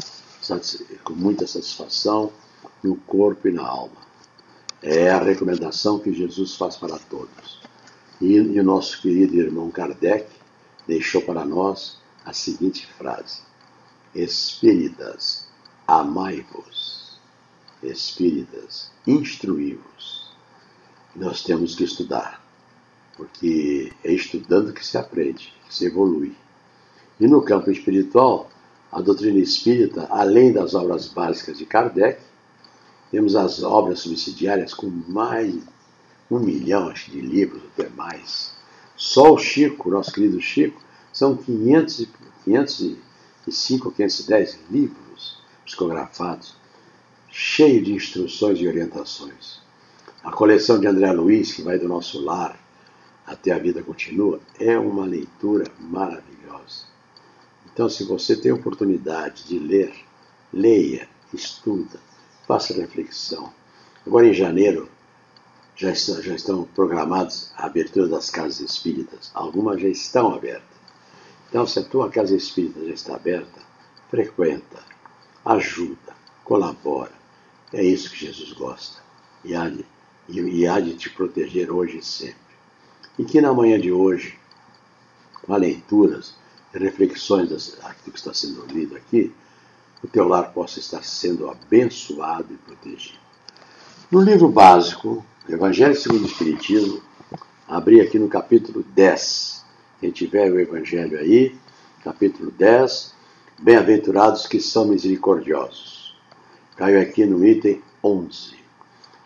com 1.03 1.15
muita 1.15 1.47
satisfação 1.47 2.31
no 2.83 2.97
corpo 2.97 3.49
e 3.49 3.51
na 3.51 3.67
alma. 3.67 3.97
É 4.83 5.09
a 5.09 5.19
recomendação 5.19 5.99
que 5.99 6.13
Jesus 6.13 6.55
faz 6.55 6.77
para 6.77 6.99
todos. 6.99 7.63
E, 8.21 8.35
e 8.35 8.61
o 8.61 8.63
nosso 8.63 9.01
querido 9.01 9.37
irmão 9.37 9.71
Kardec 9.71 10.29
deixou 10.87 11.23
para 11.23 11.47
nós 11.47 11.99
a 12.27 12.35
seguinte 12.35 12.87
frase: 12.99 13.41
Espíritas, 14.15 15.49
amai-vos. 15.89 17.19
Espíritas, 17.83 18.91
instruí-vos. 19.07 20.31
Nós 21.17 21.43
temos 21.43 21.75
que 21.75 21.85
estudar, 21.85 22.45
porque 23.17 23.95
é 24.05 24.13
estudando 24.13 24.75
que 24.75 24.85
se 24.85 24.99
aprende, 24.99 25.55
que 25.67 25.75
se 25.75 25.87
evolui. 25.87 26.37
E 27.21 27.27
no 27.27 27.43
campo 27.43 27.71
espiritual, 27.71 28.51
a 28.91 29.01
doutrina 29.01 29.39
espírita, 29.39 30.07
além 30.11 30.53
das 30.53 30.75
obras 30.75 31.07
básicas 31.09 31.59
de 31.59 31.67
Kardec, 31.67 32.21
temos 33.11 33.37
as 33.37 33.63
obras 33.63 34.01
subsidiárias 34.01 34.75
com 34.75 34.89
mais 35.09 35.55
um 36.31 36.41
milhão 36.41 36.89
acho, 36.89 37.11
de 37.11 37.21
livros, 37.21 37.63
até 37.73 37.89
mais. 37.91 38.53
Só 38.97 39.33
o 39.33 39.39
Chico, 39.39 39.91
nosso 39.91 40.13
querido 40.13 40.41
Chico, 40.41 40.81
são 41.13 41.37
500, 41.37 42.09
505 42.45 43.89
ou 43.89 43.95
510 43.95 44.59
livros 44.71 45.39
psicografados, 45.65 46.57
cheio 47.31 47.83
de 47.83 47.93
instruções 47.93 48.59
e 48.59 48.67
orientações. 48.67 49.61
A 50.23 50.33
coleção 50.33 50.81
de 50.81 50.87
André 50.87 51.13
Luiz, 51.13 51.53
que 51.53 51.63
vai 51.63 51.79
do 51.79 51.89
nosso 51.89 52.21
lar 52.21 52.59
até 53.27 53.53
a 53.53 53.59
vida 53.59 53.83
continua, 53.83 54.41
é 54.59 54.79
uma 54.79 55.05
leitura 55.05 55.65
maravilhosa. 55.79 56.34
Então, 57.75 57.89
se 57.89 58.05
você 58.05 58.37
tem 58.37 58.53
oportunidade 58.53 59.49
de 59.49 59.59
ler, 59.59 59.93
leia, 60.53 61.09
estuda, 61.33 61.99
faça 62.47 62.73
reflexão. 62.73 63.53
Agora, 64.07 64.29
em 64.29 64.33
janeiro, 64.33 64.89
já 65.75 65.91
estão, 65.91 66.23
já 66.23 66.37
estão 66.37 66.63
programadas 66.63 67.53
a 67.57 67.67
abertura 67.67 68.07
das 68.07 68.31
casas 68.31 68.61
espíritas. 68.61 69.33
Algumas 69.35 69.83
já 69.83 69.89
estão 69.89 70.33
abertas. 70.33 70.63
Então, 71.49 71.67
se 71.67 71.81
a 71.81 71.83
tua 71.83 72.09
casa 72.09 72.37
espírita 72.37 72.79
já 72.87 72.95
está 72.95 73.17
aberta, 73.17 73.61
frequenta, 74.09 74.81
ajuda, 75.45 76.15
colabora. 76.45 77.13
É 77.73 77.83
isso 77.83 78.09
que 78.09 78.19
Jesus 78.25 78.53
gosta. 78.53 79.03
E 79.45 79.53
há 79.53 79.69
de, 79.69 79.85
e, 80.29 80.39
e 80.39 80.69
há 80.69 80.79
de 80.79 80.95
te 80.95 81.11
proteger 81.11 81.73
hoje 81.73 81.99
e 81.99 82.05
sempre. 82.05 82.37
E 83.19 83.25
que 83.25 83.41
na 83.41 83.53
manhã 83.53 83.81
de 83.81 83.91
hoje, 83.91 84.39
com 85.43 85.53
as 85.53 85.61
leituras, 85.61 86.44
reflexões 86.83 87.49
do 87.49 87.57
que 87.57 88.17
está 88.17 88.35
sendo 88.35 88.67
lido 88.67 88.97
aqui, 88.97 89.33
o 90.03 90.09
teu 90.09 90.29
lar 90.29 90.53
possa 90.53 90.79
estar 90.79 91.03
sendo 91.03 91.49
abençoado 91.49 92.53
e 92.53 92.57
protegido. 92.57 93.19
No 94.11 94.21
livro 94.21 94.49
básico, 94.49 95.25
Evangelho 95.49 95.95
segundo 95.95 96.25
o 96.25 96.27
Espiritismo, 96.27 97.03
abri 97.67 98.01
aqui 98.01 98.19
no 98.19 98.29
capítulo 98.29 98.83
10. 98.95 99.65
Quem 100.01 100.11
tiver 100.11 100.51
o 100.53 100.61
Evangelho 100.61 101.19
aí, 101.19 101.57
capítulo 102.03 102.51
10, 102.51 103.15
Bem-aventurados 103.59 104.47
que 104.47 104.61
são 104.61 104.85
misericordiosos. 104.87 106.15
Caiu 106.77 107.01
aqui 107.01 107.25
no 107.25 107.47
item 107.47 107.81
11. 108.03 108.57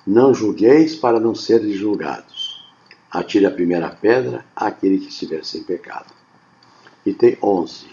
Não 0.07 0.35
julgueis 0.35 0.95
para 0.95 1.19
não 1.19 1.35
seres 1.35 1.77
julgados. 1.77 2.69
Atire 3.11 3.47
a 3.47 3.51
primeira 3.51 3.89
pedra 3.89 4.45
àquele 4.55 4.99
que 4.99 5.09
estiver 5.09 5.45
sem 5.45 5.63
pecado. 5.63 6.18
Item 7.07 7.39
11. 7.43 7.87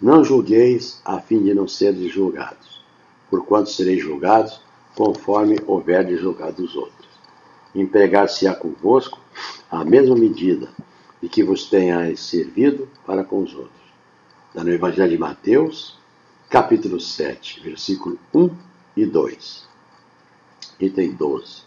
Não 0.00 0.22
julgueis 0.22 1.00
a 1.04 1.20
fim 1.20 1.42
de 1.42 1.54
não 1.54 1.66
seres 1.66 2.12
julgados, 2.12 2.84
porquanto 3.30 3.70
sereis 3.70 4.00
julgados 4.02 4.60
conforme 4.94 5.58
houver 5.66 6.04
de 6.04 6.16
julgar 6.16 6.52
dos 6.52 6.76
outros. 6.76 7.08
Empregar-se-á 7.74 8.54
convosco 8.54 9.18
a 9.70 9.84
mesma 9.84 10.14
medida 10.14 10.68
de 11.22 11.28
que 11.28 11.42
vos 11.42 11.68
tenhais 11.68 12.20
servido 12.20 12.88
para 13.06 13.24
com 13.24 13.42
os 13.42 13.54
outros. 13.54 13.72
Está 14.48 14.62
no 14.62 14.72
Evangelho 14.72 15.10
de 15.10 15.18
Mateus, 15.18 15.98
capítulo 16.48 17.00
7, 17.00 17.60
versículo 17.60 18.18
1 18.34 18.50
e 18.96 19.06
2. 19.06 19.68
Item 20.80 21.12
12. 21.12 21.62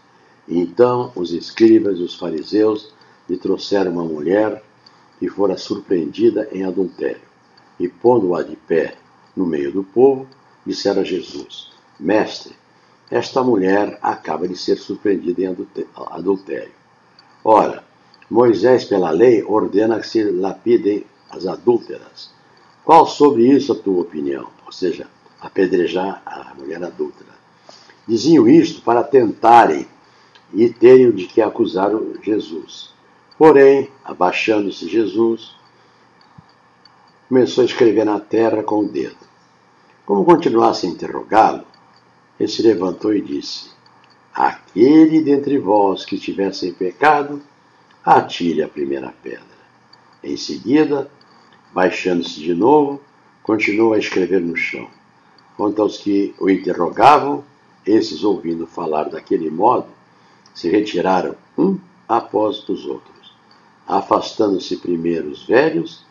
Então 0.48 1.12
os 1.14 1.32
escribas 1.32 1.98
e 1.98 2.02
os 2.02 2.14
fariseus 2.14 2.92
lhe 3.28 3.36
trouxeram 3.36 3.92
uma 3.92 4.04
mulher 4.04 4.62
e 5.22 5.28
fora 5.28 5.56
surpreendida 5.56 6.48
em 6.52 6.64
adultério. 6.64 7.22
E 7.78 7.88
pondo-a 7.88 8.42
de 8.42 8.56
pé 8.56 8.96
no 9.36 9.46
meio 9.46 9.70
do 9.72 9.84
povo, 9.84 10.26
disseram 10.66 11.02
a 11.02 11.04
Jesus: 11.04 11.70
Mestre, 11.98 12.54
esta 13.08 13.42
mulher 13.42 13.98
acaba 14.02 14.48
de 14.48 14.56
ser 14.56 14.76
surpreendida 14.76 15.42
em 15.42 15.56
adultério. 16.10 16.72
Ora, 17.44 17.84
Moisés, 18.28 18.84
pela 18.84 19.10
lei, 19.10 19.44
ordena 19.44 20.00
que 20.00 20.08
se 20.08 20.24
lapidem 20.24 21.04
as 21.30 21.46
adúlteras. 21.46 22.30
Qual 22.84 23.06
sobre 23.06 23.46
isso 23.46 23.72
a 23.72 23.76
tua 23.76 24.02
opinião? 24.02 24.48
Ou 24.66 24.72
seja, 24.72 25.06
apedrejar 25.40 26.20
a 26.26 26.52
mulher 26.54 26.82
adúltera. 26.82 27.30
Diziam 28.08 28.48
isto 28.48 28.82
para 28.82 29.04
tentarem 29.04 29.86
e 30.52 30.68
terem 30.68 31.12
de 31.12 31.26
que 31.26 31.40
acusar 31.40 31.92
Jesus. 32.22 32.91
Porém, 33.44 33.90
abaixando-se 34.04 34.88
Jesus, 34.88 35.56
começou 37.28 37.62
a 37.62 37.64
escrever 37.64 38.04
na 38.04 38.20
terra 38.20 38.62
com 38.62 38.84
o 38.84 38.88
dedo. 38.88 39.18
Como 40.06 40.24
continuasse 40.24 40.86
a 40.86 40.88
interrogá-lo, 40.88 41.64
ele 42.38 42.48
se 42.48 42.62
levantou 42.62 43.12
e 43.12 43.20
disse: 43.20 43.70
Aquele 44.32 45.20
dentre 45.22 45.58
vós 45.58 46.04
que 46.04 46.14
estiver 46.14 46.54
sem 46.54 46.72
pecado, 46.72 47.42
atire 48.04 48.62
a 48.62 48.68
primeira 48.68 49.12
pedra. 49.24 49.42
Em 50.22 50.36
seguida, 50.36 51.10
baixando-se 51.72 52.38
de 52.38 52.54
novo, 52.54 53.00
continuou 53.42 53.94
a 53.94 53.98
escrever 53.98 54.40
no 54.40 54.54
chão. 54.54 54.86
Quanto 55.56 55.82
aos 55.82 55.98
que 55.98 56.32
o 56.38 56.48
interrogavam, 56.48 57.42
esses, 57.84 58.22
ouvindo 58.22 58.68
falar 58.68 59.08
daquele 59.08 59.50
modo, 59.50 59.88
se 60.54 60.70
retiraram 60.70 61.34
um 61.58 61.76
após 62.08 62.68
os 62.68 62.86
outros. 62.86 63.11
Afastando-se 63.86 64.76
primeiro 64.76 65.30
os 65.30 65.44
velhos, 65.44 66.04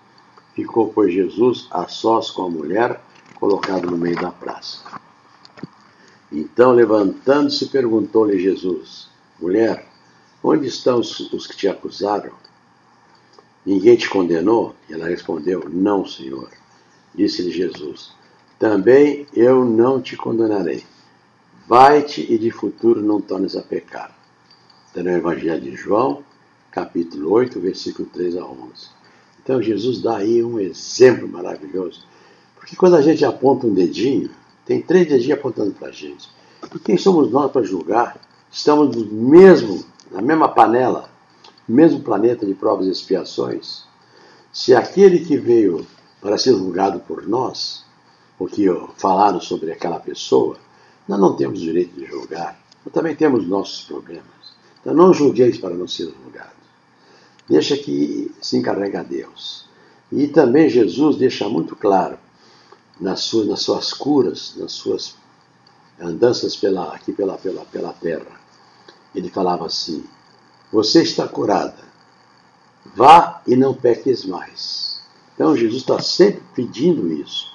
ficou, 0.54 0.90
pois, 0.90 1.14
Jesus 1.14 1.68
a 1.72 1.88
sós 1.88 2.30
com 2.30 2.44
a 2.44 2.50
mulher, 2.50 3.02
colocado 3.36 3.90
no 3.90 3.98
meio 3.98 4.16
da 4.16 4.32
praça. 4.32 4.80
Então, 6.32 6.72
levantando-se, 6.72 7.68
perguntou-lhe 7.68 8.40
Jesus: 8.40 9.10
Mulher, 9.40 9.86
onde 10.44 10.68
estão 10.68 11.00
os, 11.00 11.48
que 11.48 11.58
te 11.58 11.68
acusaram? 11.68 12.32
Ninguém 13.66 13.98
te 13.98 14.10
condenou? 14.10 14.76
E 14.90 14.94
ela 14.94 15.08
respondeu: 15.08 15.68
Não, 15.70 16.06
Senhor. 16.06 16.50
Disse-lhe 17.14 17.52
Jesus: 17.52 18.14
Também 18.58 19.28
eu 19.34 19.66
não 19.66 20.02
te 20.02 20.16
condenarei. 20.16 20.86
Vai-te 21.68 22.22
e 22.32 22.38
de 22.38 22.52
futuro 22.52 23.02
não 23.02 23.20
tornes 23.22 23.56
a 23.56 23.62
pecar. 23.62 24.16
Está 24.88 25.04
no 25.04 25.10
Evangelho 25.10 25.62
de 25.62 25.76
João, 25.76 26.24
capítulo 26.72 27.32
8, 27.32 27.60
versículo 27.60 28.08
3 28.12 28.38
a 28.38 28.46
11. 28.46 28.72
Então 29.44 29.62
Jesus 29.62 30.02
dá 30.02 30.18
aí 30.18 30.44
um 30.44 30.60
exemplo 30.60 31.28
maravilhoso. 31.28 32.04
Porque 32.56 32.76
quando 32.76 32.96
a 32.96 33.02
gente 33.02 33.26
aponta 33.26 33.68
um 33.68 33.74
dedinho, 33.74 34.30
tem 34.66 34.82
três 34.82 35.08
dedinhos 35.08 35.38
apontando 35.38 35.72
para 35.72 35.90
a 35.90 35.92
gente. 35.92 36.30
E 36.74 36.80
quem 36.80 36.98
somos 36.98 37.30
nós 37.32 37.52
para 37.52 37.64
julgar? 37.64 38.18
Estamos 38.52 38.96
no 38.96 39.06
mesmo, 39.06 39.84
na 40.12 40.22
mesma 40.22 40.48
panela, 40.48 41.10
mesmo 41.68 42.02
planeta 42.02 42.46
de 42.46 42.54
provas 42.54 42.88
e 42.88 42.92
expiações. 42.92 43.84
Se 44.54 44.74
aquele 44.76 45.20
que 45.20 45.38
veio 45.38 45.86
para 46.22 46.38
ser 46.38 46.54
julgado 46.54 47.00
por 47.00 47.28
nós, 47.28 47.84
o 48.38 48.48
que 48.48 48.66
falaram 48.96 49.42
sobre 49.42 49.72
aquela 49.72 50.00
pessoa, 50.00 50.58
nós 51.08 51.20
não 51.20 51.36
temos 51.36 51.60
direito 51.60 52.00
de 52.00 52.06
julgar. 52.06 52.60
Nós 52.86 52.94
também 52.94 53.16
temos 53.16 53.48
nossos 53.48 53.84
problemas. 53.86 54.26
Então 54.80 54.94
não 54.94 55.14
julgueis 55.14 55.58
para 55.58 55.76
não 55.76 55.88
ser 55.88 56.06
julgados. 56.24 56.61
Deixa 57.52 57.76
que 57.76 58.34
se 58.42 58.56
encarrega 58.56 59.02
a 59.02 59.04
Deus. 59.04 59.66
E 60.10 60.26
também 60.26 60.70
Jesus 60.70 61.18
deixa 61.18 61.50
muito 61.50 61.76
claro 61.76 62.18
nas 62.98 63.20
suas, 63.20 63.46
nas 63.46 63.62
suas 63.62 63.92
curas, 63.92 64.56
nas 64.56 64.72
suas 64.72 65.16
andanças 66.00 66.56
pela, 66.56 66.96
aqui 66.96 67.12
pela, 67.12 67.38
pela, 67.38 67.66
pela 67.66 67.92
terra. 67.92 68.40
Ele 69.14 69.30
falava 69.30 69.66
assim: 69.66 70.02
Você 70.72 71.04
está 71.04 71.28
curada, 71.28 71.84
vá 72.96 73.42
e 73.46 73.58
não 73.58 73.74
peques 73.74 74.24
mais. 74.24 75.02
Então 75.36 75.54
Jesus 75.54 75.82
está 75.82 76.00
sempre 76.00 76.42
pedindo 76.56 77.12
isso. 77.12 77.52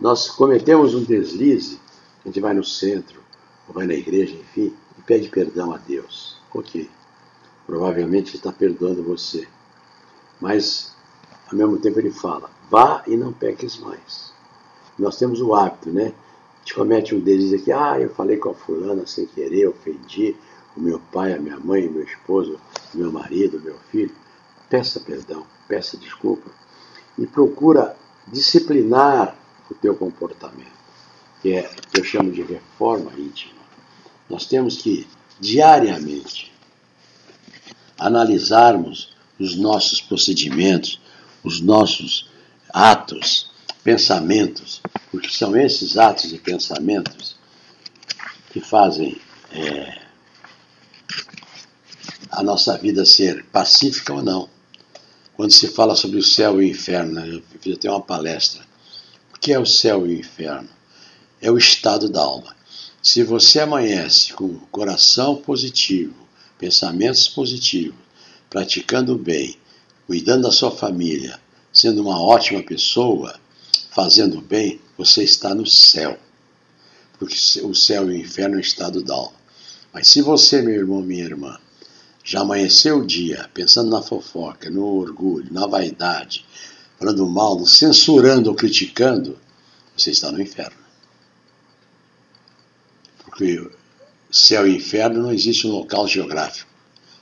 Nós 0.00 0.30
cometemos 0.30 0.94
um 0.94 1.04
deslize, 1.04 1.78
a 2.24 2.28
gente 2.28 2.40
vai 2.40 2.54
no 2.54 2.64
centro, 2.64 3.20
ou 3.68 3.74
vai 3.74 3.86
na 3.86 3.92
igreja, 3.92 4.34
enfim, 4.34 4.74
e 4.98 5.02
pede 5.02 5.28
perdão 5.28 5.74
a 5.74 5.76
Deus. 5.76 6.38
Ok, 6.54 6.88
provavelmente 7.70 8.34
está 8.34 8.50
perdoando 8.50 9.00
você. 9.00 9.46
Mas, 10.40 10.92
ao 11.48 11.56
mesmo 11.56 11.78
tempo, 11.78 12.00
ele 12.00 12.10
fala: 12.10 12.50
vá 12.68 13.04
e 13.06 13.16
não 13.16 13.32
peques 13.32 13.78
mais. 13.78 14.32
Nós 14.98 15.16
temos 15.16 15.40
o 15.40 15.54
hábito, 15.54 15.88
né? 15.88 16.12
A 16.12 16.58
gente 16.58 16.74
comete 16.74 17.14
um 17.14 17.20
deles 17.20 17.52
aqui, 17.52 17.70
ah, 17.70 17.98
eu 17.98 18.10
falei 18.10 18.36
com 18.38 18.50
a 18.50 18.54
fulana 18.54 19.06
sem 19.06 19.24
querer, 19.24 19.68
ofendi 19.68 20.36
o 20.76 20.80
meu 20.80 20.98
pai, 21.12 21.32
a 21.32 21.38
minha 21.38 21.58
mãe, 21.60 21.86
o 21.86 21.92
meu 21.92 22.02
esposo, 22.02 22.58
o 22.92 22.98
meu 22.98 23.12
marido, 23.12 23.58
o 23.58 23.60
meu 23.60 23.76
filho. 23.90 24.14
Peça 24.68 24.98
perdão, 24.98 25.46
peça 25.68 25.96
desculpa 25.96 26.50
e 27.16 27.26
procura 27.26 27.96
disciplinar 28.26 29.36
o 29.70 29.74
teu 29.74 29.94
comportamento, 29.94 30.72
que 31.40 31.54
é 31.54 31.62
que 31.62 32.00
eu 32.00 32.04
chamo 32.04 32.32
de 32.32 32.42
reforma 32.42 33.12
íntima. 33.16 33.60
Nós 34.28 34.46
temos 34.46 34.76
que 34.76 35.06
diariamente 35.40 36.50
analisarmos 38.00 39.10
os 39.38 39.54
nossos 39.54 40.00
procedimentos, 40.00 40.98
os 41.44 41.60
nossos 41.60 42.28
atos, 42.72 43.50
pensamentos, 43.84 44.80
porque 45.10 45.28
são 45.30 45.56
esses 45.56 45.96
atos 45.96 46.32
e 46.32 46.38
pensamentos 46.38 47.36
que 48.50 48.60
fazem 48.60 49.20
é, 49.52 50.00
a 52.30 52.42
nossa 52.42 52.76
vida 52.78 53.04
ser 53.04 53.44
pacífica 53.46 54.14
ou 54.14 54.22
não. 54.22 54.48
Quando 55.36 55.52
se 55.52 55.68
fala 55.68 55.94
sobre 55.94 56.18
o 56.18 56.22
céu 56.22 56.60
e 56.60 56.66
o 56.66 56.68
inferno, 56.68 57.20
eu 57.24 57.42
fiz 57.60 57.76
até 57.76 57.90
uma 57.90 58.00
palestra. 58.00 58.62
O 59.34 59.38
que 59.38 59.52
é 59.52 59.58
o 59.58 59.66
céu 59.66 60.06
e 60.06 60.16
o 60.16 60.18
inferno? 60.18 60.68
É 61.40 61.50
o 61.50 61.56
estado 61.56 62.08
da 62.08 62.20
alma. 62.20 62.54
Se 63.02 63.22
você 63.22 63.60
amanhece 63.60 64.32
com 64.34 64.44
o 64.44 64.60
coração 64.70 65.36
positivo, 65.36 66.14
pensamentos 66.60 67.26
positivos, 67.26 67.98
praticando 68.50 69.14
o 69.14 69.18
bem, 69.18 69.56
cuidando 70.06 70.42
da 70.42 70.52
sua 70.52 70.70
família, 70.70 71.40
sendo 71.72 72.02
uma 72.02 72.20
ótima 72.20 72.62
pessoa, 72.62 73.40
fazendo 73.90 74.42
bem, 74.42 74.78
você 74.98 75.24
está 75.24 75.54
no 75.54 75.66
céu. 75.66 76.18
Porque 77.18 77.34
o 77.62 77.74
céu 77.74 78.10
e 78.10 78.14
o 78.14 78.18
inferno 78.18 78.56
é 78.56 78.58
o 78.58 78.60
estado 78.60 79.02
da 79.02 79.14
alma. 79.14 79.40
Mas 79.92 80.08
se 80.08 80.20
você, 80.20 80.60
meu 80.60 80.74
irmão, 80.74 81.00
minha 81.00 81.24
irmã, 81.24 81.58
já 82.22 82.40
amanheceu 82.40 82.98
o 82.98 83.06
dia 83.06 83.48
pensando 83.54 83.90
na 83.90 84.02
fofoca, 84.02 84.68
no 84.68 84.84
orgulho, 84.84 85.50
na 85.50 85.66
vaidade, 85.66 86.44
falando 86.98 87.26
mal, 87.26 87.64
censurando 87.64 88.50
ou 88.50 88.54
criticando, 88.54 89.38
você 89.96 90.10
está 90.10 90.30
no 90.30 90.40
inferno. 90.40 90.76
Porque 93.24 93.70
céu 94.30 94.66
e 94.66 94.76
inferno 94.76 95.22
não 95.22 95.32
existe 95.32 95.66
um 95.66 95.70
local 95.70 96.06
geográfico. 96.06 96.70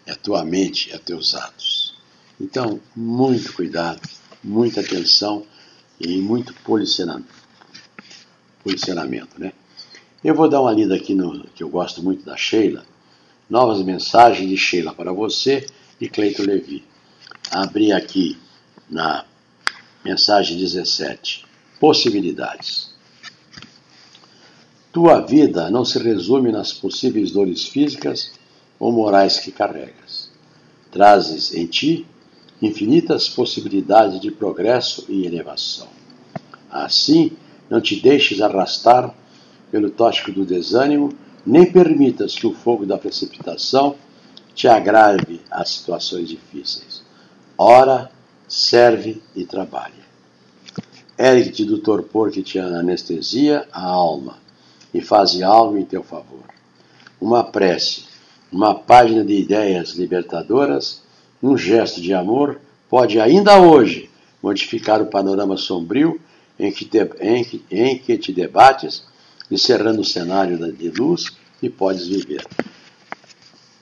É 0.06 0.14
tua 0.14 0.44
mente, 0.44 0.92
é 0.92 0.98
teus 0.98 1.34
atos. 1.34 1.94
Então, 2.40 2.80
muito 2.94 3.52
cuidado, 3.52 4.00
muita 4.42 4.80
atenção 4.80 5.44
e 6.00 6.18
muito 6.18 6.54
policionamento. 6.62 7.28
policionamento 8.62 9.40
né? 9.40 9.52
Eu 10.22 10.34
vou 10.34 10.48
dar 10.48 10.60
uma 10.60 10.72
lida 10.72 10.94
aqui 10.94 11.14
no 11.14 11.44
que 11.54 11.62
eu 11.62 11.68
gosto 11.68 12.02
muito 12.02 12.24
da 12.24 12.36
Sheila. 12.36 12.84
Novas 13.48 13.82
mensagens 13.82 14.48
de 14.48 14.56
Sheila 14.56 14.92
para 14.92 15.12
você 15.12 15.66
e 16.00 16.08
Cleito 16.08 16.42
Levi. 16.42 16.84
Abri 17.50 17.92
aqui 17.92 18.38
na 18.90 19.24
mensagem 20.04 20.58
17. 20.58 21.44
Possibilidades. 21.78 22.87
Tua 24.90 25.20
vida 25.20 25.70
não 25.70 25.84
se 25.84 25.98
resume 25.98 26.50
nas 26.50 26.72
possíveis 26.72 27.30
dores 27.30 27.64
físicas 27.64 28.32
ou 28.80 28.90
morais 28.90 29.38
que 29.38 29.52
carregas. 29.52 30.30
Trazes 30.90 31.54
em 31.54 31.66
ti 31.66 32.06
infinitas 32.60 33.28
possibilidades 33.28 34.18
de 34.18 34.30
progresso 34.30 35.04
e 35.06 35.26
elevação. 35.26 35.88
Assim, 36.70 37.32
não 37.68 37.82
te 37.82 38.00
deixes 38.00 38.40
arrastar 38.40 39.14
pelo 39.70 39.90
tóxico 39.90 40.32
do 40.32 40.46
desânimo, 40.46 41.12
nem 41.44 41.70
permitas 41.70 42.34
que 42.34 42.46
o 42.46 42.54
fogo 42.54 42.86
da 42.86 42.96
precipitação 42.96 43.94
te 44.54 44.66
agrave 44.66 45.42
as 45.50 45.68
situações 45.68 46.30
difíceis. 46.30 47.02
Ora, 47.58 48.10
serve 48.48 49.22
e 49.36 49.44
trabalha. 49.44 50.08
Ergue-te 51.18 51.66
do 51.66 51.78
torpor 51.78 52.30
que 52.30 52.42
te 52.42 52.58
anestesia 52.58 53.68
a 53.70 53.84
alma 53.84 54.47
e 54.92 55.00
faze 55.00 55.42
algo 55.42 55.76
em 55.76 55.84
teu 55.84 56.02
favor. 56.02 56.44
Uma 57.20 57.44
prece, 57.44 58.04
uma 58.50 58.74
página 58.74 59.24
de 59.24 59.34
ideias 59.34 59.90
libertadoras 59.90 61.02
um 61.42 61.56
gesto 61.56 62.00
de 62.00 62.12
amor 62.12 62.60
pode 62.88 63.20
ainda 63.20 63.60
hoje 63.60 64.10
modificar 64.42 65.00
o 65.00 65.06
panorama 65.06 65.56
sombrio 65.56 66.20
em 66.58 66.72
que 66.72 66.84
te, 66.84 66.98
em 67.20 67.44
que, 67.44 67.64
em 67.70 67.98
que 67.98 68.18
te 68.18 68.32
debates, 68.32 69.04
encerrando 69.50 70.00
o 70.00 70.04
cenário 70.04 70.58
de 70.72 70.90
luz 70.90 71.30
que 71.60 71.70
podes 71.70 72.08
viver. 72.08 72.44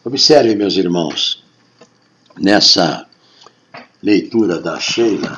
Observe, 0.04 0.54
meus 0.54 0.76
irmãos, 0.76 1.42
nessa 2.38 3.06
leitura 4.02 4.60
da 4.60 4.78
Sheila, 4.78 5.36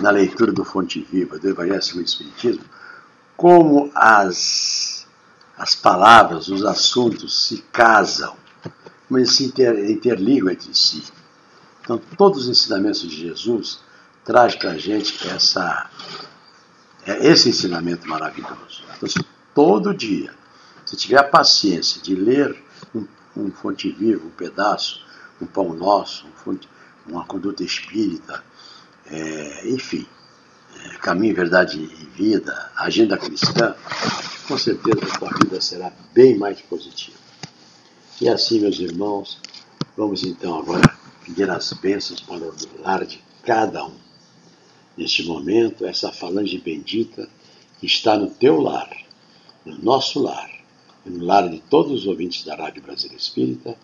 na 0.00 0.10
leitura 0.10 0.52
do 0.52 0.64
Fonte 0.64 1.00
Viva, 1.10 1.38
do 1.38 1.48
Evangelho 1.48 1.80
o 1.96 2.02
Espiritismo, 2.02 2.64
como 3.36 3.90
as, 3.94 4.93
as 5.56 5.74
palavras, 5.74 6.48
os 6.48 6.64
assuntos 6.64 7.46
se 7.46 7.58
casam, 7.72 8.36
eles 9.10 9.34
se 9.36 9.44
inter, 9.44 9.90
interligam 9.90 10.50
entre 10.50 10.74
si. 10.74 11.04
Então, 11.80 12.00
todos 12.16 12.44
os 12.44 12.48
ensinamentos 12.48 13.02
de 13.02 13.16
Jesus 13.16 13.80
traz 14.24 14.56
para 14.56 14.72
a 14.72 14.78
gente 14.78 15.28
essa, 15.28 15.88
é, 17.06 17.26
esse 17.28 17.50
ensinamento 17.50 18.08
maravilhoso. 18.08 18.82
Então, 18.96 19.08
se 19.08 19.24
todo 19.54 19.94
dia, 19.94 20.34
se 20.84 20.96
tiver 20.96 21.18
a 21.18 21.24
paciência 21.24 22.00
de 22.00 22.14
ler 22.14 22.60
um, 22.94 23.06
um 23.36 23.50
fonte 23.52 23.90
vivo, 23.90 24.26
um 24.26 24.30
pedaço, 24.30 25.04
um 25.40 25.46
pão 25.46 25.74
nosso, 25.74 26.26
um 26.26 26.32
fonte, 26.32 26.68
uma 27.06 27.24
conduta 27.26 27.62
espírita, 27.62 28.42
é, 29.06 29.68
enfim, 29.68 30.06
caminho, 31.00 31.34
verdade 31.34 31.78
e 31.78 32.06
vida, 32.16 32.70
agenda 32.76 33.16
cristã, 33.16 33.74
com 34.46 34.58
certeza 34.58 35.00
a 35.04 35.18
tua 35.18 35.30
vida 35.42 35.60
será 35.60 35.92
bem 36.12 36.36
mais 36.36 36.60
positiva. 36.60 37.18
E 38.20 38.28
assim, 38.28 38.60
meus 38.60 38.78
irmãos, 38.78 39.40
vamos 39.96 40.22
então 40.22 40.58
agora 40.58 40.96
pedir 41.24 41.50
as 41.50 41.72
bênçãos 41.72 42.20
para 42.20 42.44
o 42.44 42.54
lar 42.80 43.04
de 43.04 43.22
cada 43.42 43.84
um. 43.84 43.94
Neste 44.96 45.24
momento, 45.24 45.84
essa 45.84 46.12
falange 46.12 46.58
bendita 46.58 47.28
que 47.80 47.86
está 47.86 48.16
no 48.16 48.30
teu 48.30 48.60
lar, 48.60 48.90
no 49.64 49.76
nosso 49.78 50.22
lar, 50.22 50.50
no 51.04 51.24
lar 51.24 51.48
de 51.48 51.60
todos 51.68 51.92
os 51.92 52.06
ouvintes 52.06 52.44
da 52.44 52.54
Rádio 52.54 52.82
Brasileira 52.82 53.20
Espírita, 53.20 53.76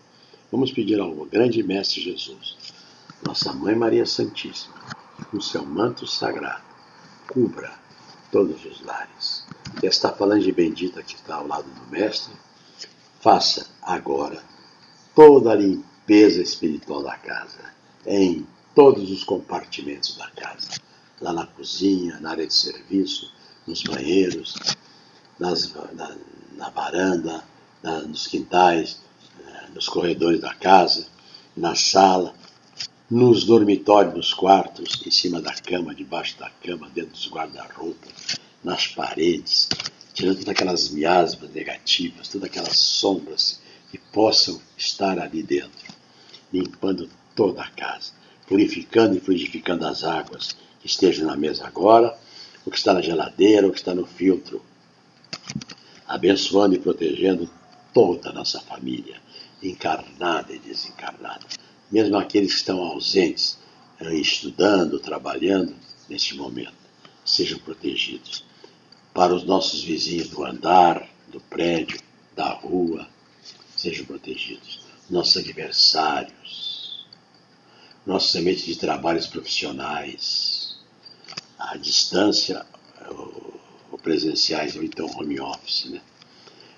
vamos 0.50 0.70
pedir 0.70 1.00
ao 1.00 1.12
grande 1.26 1.62
Mestre 1.62 2.00
Jesus, 2.00 2.56
nossa 3.26 3.52
Mãe 3.52 3.74
Maria 3.74 4.06
Santíssima, 4.06 4.74
com 5.30 5.40
seu 5.40 5.64
manto 5.64 6.06
sagrado, 6.06 6.69
cubra 7.30 7.72
todos 8.30 8.64
os 8.64 8.82
lares. 8.82 9.44
E 9.82 9.86
esta 9.86 10.10
falange 10.12 10.50
bendita 10.52 11.02
que 11.02 11.14
está 11.14 11.36
ao 11.36 11.46
lado 11.46 11.68
do 11.68 11.90
Mestre, 11.90 12.34
faça 13.20 13.66
agora 13.82 14.42
toda 15.14 15.52
a 15.52 15.54
limpeza 15.54 16.42
espiritual 16.42 17.02
da 17.02 17.16
casa, 17.16 17.72
em 18.04 18.46
todos 18.74 19.10
os 19.10 19.24
compartimentos 19.24 20.16
da 20.16 20.28
casa, 20.30 20.68
lá 21.20 21.32
na 21.32 21.46
cozinha, 21.46 22.18
na 22.20 22.30
área 22.30 22.46
de 22.46 22.54
serviço, 22.54 23.32
nos 23.66 23.82
banheiros, 23.82 24.54
nas, 25.38 25.72
na, 25.92 26.16
na 26.56 26.70
varanda, 26.70 27.44
na, 27.82 28.00
nos 28.02 28.26
quintais, 28.26 29.00
eh, 29.46 29.68
nos 29.74 29.88
corredores 29.88 30.40
da 30.40 30.54
casa, 30.54 31.06
na 31.56 31.74
sala, 31.74 32.34
nos 33.10 33.42
dormitórios, 33.44 34.14
nos 34.14 34.32
quartos, 34.32 35.02
em 35.04 35.10
cima 35.10 35.42
da 35.42 35.52
cama, 35.52 35.92
debaixo 35.92 36.38
da 36.38 36.48
cama, 36.48 36.88
dentro 36.94 37.10
dos 37.10 37.28
guarda-roupas, 37.28 38.38
nas 38.62 38.86
paredes, 38.86 39.68
tirando 40.14 40.36
todas 40.36 40.48
aquelas 40.50 40.90
miasmas 40.90 41.50
negativas, 41.50 42.28
todas 42.28 42.48
aquelas 42.48 42.76
sombras 42.76 43.60
que 43.90 43.98
possam 43.98 44.60
estar 44.78 45.18
ali 45.18 45.42
dentro, 45.42 45.92
limpando 46.52 47.10
toda 47.34 47.62
a 47.62 47.70
casa, 47.70 48.12
purificando 48.46 49.16
e 49.16 49.20
fluidificando 49.20 49.88
as 49.88 50.04
águas 50.04 50.54
que 50.80 50.86
estejam 50.86 51.26
na 51.26 51.36
mesa 51.36 51.66
agora, 51.66 52.16
o 52.64 52.70
que 52.70 52.78
está 52.78 52.94
na 52.94 53.02
geladeira, 53.02 53.66
o 53.66 53.72
que 53.72 53.78
está 53.78 53.92
no 53.92 54.06
filtro, 54.06 54.64
abençoando 56.06 56.76
e 56.76 56.78
protegendo 56.78 57.50
toda 57.92 58.30
a 58.30 58.32
nossa 58.32 58.60
família, 58.60 59.20
encarnada 59.60 60.52
e 60.52 60.60
desencarnada 60.60 61.44
mesmo 61.90 62.16
aqueles 62.16 62.52
que 62.52 62.58
estão 62.58 62.80
ausentes, 62.82 63.58
eh, 64.00 64.14
estudando, 64.14 64.98
trabalhando 64.98 65.74
neste 66.08 66.34
momento, 66.36 66.74
sejam 67.24 67.58
protegidos. 67.58 68.44
Para 69.12 69.34
os 69.34 69.44
nossos 69.44 69.82
vizinhos 69.82 70.28
do 70.28 70.44
andar, 70.44 71.08
do 71.28 71.40
prédio, 71.40 72.00
da 72.34 72.50
rua, 72.50 73.08
sejam 73.76 74.06
protegidos. 74.06 74.80
Nossos 75.08 75.36
adversários, 75.38 77.06
nossos 78.06 78.34
ambientes 78.36 78.64
de 78.64 78.76
trabalhos 78.76 79.26
profissionais, 79.26 80.76
à 81.58 81.76
distância 81.76 82.64
ou 83.90 83.98
presenciais, 84.02 84.76
ou 84.76 84.82
então 84.82 85.06
home 85.06 85.40
office, 85.40 85.90
né? 85.90 86.00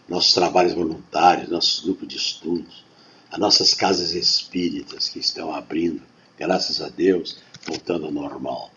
nossos 0.09 0.33
trabalhos 0.33 0.73
voluntários, 0.73 1.49
nossos 1.49 1.81
grupos 1.81 2.09
de 2.09 2.17
estudos, 2.17 2.85
as 3.33 3.39
nossas 3.39 3.73
casas 3.73 4.13
espíritas 4.13 5.09
que 5.09 5.19
estão 5.19 5.55
abrindo, 5.55 6.03
graças 6.39 6.83
a 6.83 6.91
Deus, 6.91 7.39
voltando 7.67 8.05
ao 8.05 8.13
normal. 8.13 8.71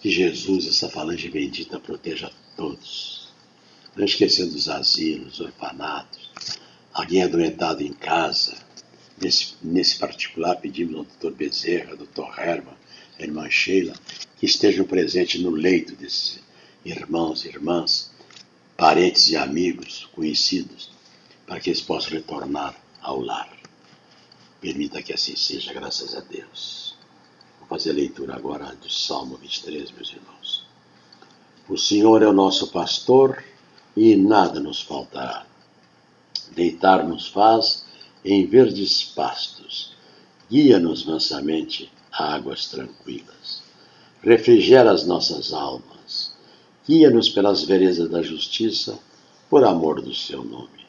Que 0.00 0.10
Jesus, 0.10 0.66
essa 0.66 0.88
falange 0.88 1.28
bendita, 1.28 1.78
proteja 1.78 2.28
todos. 2.56 3.28
Não 3.94 4.04
esquecendo 4.04 4.56
os 4.56 4.68
asilos, 4.68 5.38
orfanatos, 5.38 6.28
alguém 6.92 7.22
adoentado 7.22 7.84
em 7.84 7.92
casa. 7.92 8.56
Nesse, 9.16 9.54
nesse 9.62 9.96
particular, 9.96 10.56
pedimos 10.56 10.96
ao 10.96 11.04
doutor 11.04 11.32
Bezerra, 11.32 11.94
doutor 11.94 12.36
Herman, 12.36 12.74
a 13.16 13.22
irmã 13.22 13.48
Sheila, 13.48 13.94
que 14.38 14.46
estejam 14.46 14.84
presentes 14.84 15.40
no 15.40 15.50
leito 15.50 15.94
desses 15.94 16.40
irmãos 16.84 17.44
e 17.44 17.48
irmãs, 17.48 18.10
parentes 18.76 19.28
e 19.28 19.36
amigos, 19.36 20.08
conhecidos, 20.16 20.90
para 21.46 21.60
que 21.60 21.70
eles 21.70 21.80
possam 21.80 22.14
retornar 22.14 22.76
ao 23.02 23.20
lar. 23.20 23.51
Permita 24.62 25.02
que 25.02 25.12
assim 25.12 25.36
seja, 25.36 25.74
graças 25.74 26.14
a 26.14 26.20
Deus. 26.20 26.94
Vou 27.58 27.68
fazer 27.68 27.90
a 27.90 27.94
leitura 27.94 28.34
agora 28.34 28.74
do 28.76 28.88
Salmo 28.88 29.36
23, 29.36 29.90
meus 29.90 30.10
irmãos. 30.10 30.64
O 31.68 31.76
Senhor 31.76 32.22
é 32.22 32.26
o 32.26 32.32
nosso 32.32 32.68
pastor 32.68 33.44
e 33.96 34.16
nada 34.16 34.60
nos 34.60 34.80
faltará. 34.80 35.44
Deitar-nos 36.52 37.26
faz 37.26 37.84
em 38.24 38.46
verdes 38.46 39.02
pastos, 39.02 39.94
guia-nos 40.48 41.04
mansamente 41.04 41.92
a 42.10 42.32
águas 42.34 42.68
tranquilas. 42.68 43.62
Refrigera 44.22 44.92
as 44.92 45.04
nossas 45.04 45.52
almas, 45.52 46.32
guia-nos 46.86 47.28
pelas 47.28 47.64
veredas 47.64 48.08
da 48.08 48.22
justiça, 48.22 48.98
por 49.50 49.64
amor 49.64 50.00
do 50.00 50.14
seu 50.14 50.42
nome 50.42 50.82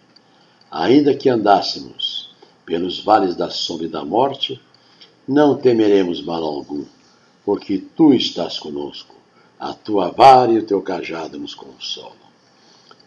ainda 0.74 1.16
que 1.16 1.30
andássemos 1.30 2.33
pelos 2.66 3.00
vales 3.00 3.36
da 3.36 3.50
sombra 3.50 3.86
e 3.86 3.90
da 3.90 4.04
morte, 4.04 4.62
não 5.28 5.56
temeremos 5.56 6.22
mal 6.22 6.44
algum, 6.44 6.86
porque 7.46 7.78
tu 7.78 8.14
estás 8.14 8.60
conosco, 8.60 9.16
a 9.60 9.74
tua 9.74 10.10
vara 10.10 10.52
e 10.52 10.58
o 10.58 10.66
teu 10.66 10.82
cajado 10.82 11.40
nos 11.40 11.56
consolam. 11.56 12.12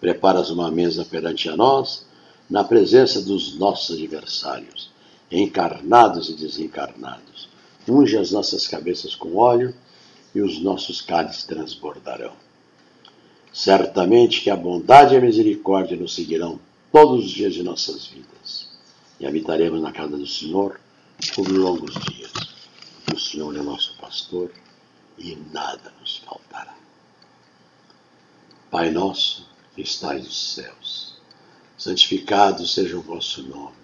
Preparas 0.01 0.51
uma 0.51 0.71
mesa 0.71 1.05
perante 1.05 1.49
a 1.49 1.57
nós, 1.57 2.07
na 2.49 2.62
presença 2.62 3.21
dos 3.21 3.59
nossos 3.59 3.97
adversários, 3.97 4.90
encarnados 5.31 6.29
e 6.29 6.35
desencarnados. 6.35 7.49
Unge 7.88 8.16
as 8.16 8.31
nossas 8.31 8.66
cabeças 8.66 9.14
com 9.14 9.37
óleo 9.37 9.75
e 10.35 10.40
os 10.40 10.61
nossos 10.61 11.01
cálices 11.01 11.45
transbordarão. 11.45 12.33
Certamente 13.53 14.42
que 14.42 14.51
a 14.51 14.57
bondade 14.57 15.14
e 15.14 15.16
a 15.16 15.21
misericórdia 15.21 15.97
nos 15.97 16.14
seguirão 16.14 16.61
todos 16.92 17.25
os 17.25 17.31
dias 17.31 17.55
de 17.55 17.62
nossas 17.62 18.07
vidas. 18.07 18.65
E 19.18 19.26
habitaremos 19.26 19.81
na 19.81 19.92
casa 19.92 20.16
do 20.16 20.26
Senhor 20.26 20.81
por 21.35 21.48
longos 21.48 21.94
dias. 22.07 22.33
o 23.14 23.18
Senhor 23.18 23.57
é 23.57 23.62
nosso 23.62 23.96
pastor 23.96 24.50
e 25.16 25.37
nada 25.52 25.92
nos 26.00 26.18
faltará. 26.18 26.74
Pai 28.70 28.90
nosso 28.90 29.48
que 29.74 29.83
estais 29.83 30.24
nos 30.24 30.55
céus, 30.55 31.14
santificado 31.79 32.66
seja 32.66 32.96
o 32.98 33.02
vosso 33.02 33.42
nome. 33.42 33.74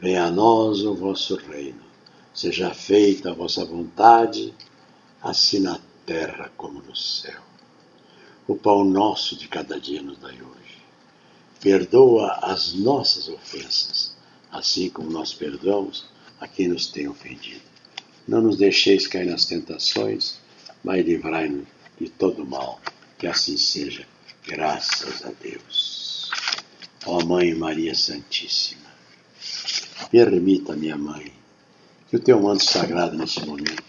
Venha 0.00 0.26
a 0.26 0.30
nós 0.30 0.82
o 0.82 0.94
vosso 0.94 1.36
reino. 1.36 1.82
Seja 2.32 2.74
feita 2.74 3.30
a 3.30 3.34
vossa 3.34 3.64
vontade, 3.64 4.54
assim 5.22 5.60
na 5.60 5.80
terra 6.04 6.50
como 6.56 6.82
no 6.82 6.94
céu. 6.94 7.40
O 8.46 8.54
pão 8.56 8.84
nosso 8.84 9.36
de 9.36 9.48
cada 9.48 9.80
dia 9.80 10.02
nos 10.02 10.18
dai 10.18 10.40
hoje 10.40 10.64
perdoa 11.64 12.40
as 12.42 12.74
nossas 12.74 13.26
ofensas, 13.26 14.13
assim 14.54 14.88
como 14.88 15.10
nós 15.10 15.34
perdoamos 15.34 16.06
a 16.40 16.46
quem 16.46 16.68
nos 16.68 16.86
tem 16.86 17.08
ofendido. 17.08 17.60
Não 18.26 18.40
nos 18.40 18.56
deixeis 18.56 19.06
cair 19.08 19.26
nas 19.26 19.46
tentações, 19.46 20.38
mas 20.82 21.04
livrai-nos 21.04 21.66
de 22.00 22.08
todo 22.08 22.46
mal. 22.46 22.80
Que 23.18 23.26
assim 23.26 23.56
seja, 23.56 24.06
graças 24.46 25.24
a 25.24 25.32
Deus. 25.42 26.30
Ó 27.04 27.22
Mãe 27.24 27.52
Maria 27.52 27.96
Santíssima, 27.96 28.86
permita, 30.10 30.76
minha 30.76 30.96
Mãe, 30.96 31.32
que 32.08 32.16
o 32.16 32.20
teu 32.20 32.40
manto 32.40 32.64
sagrado 32.64 33.16
nesse 33.18 33.44
momento 33.44 33.82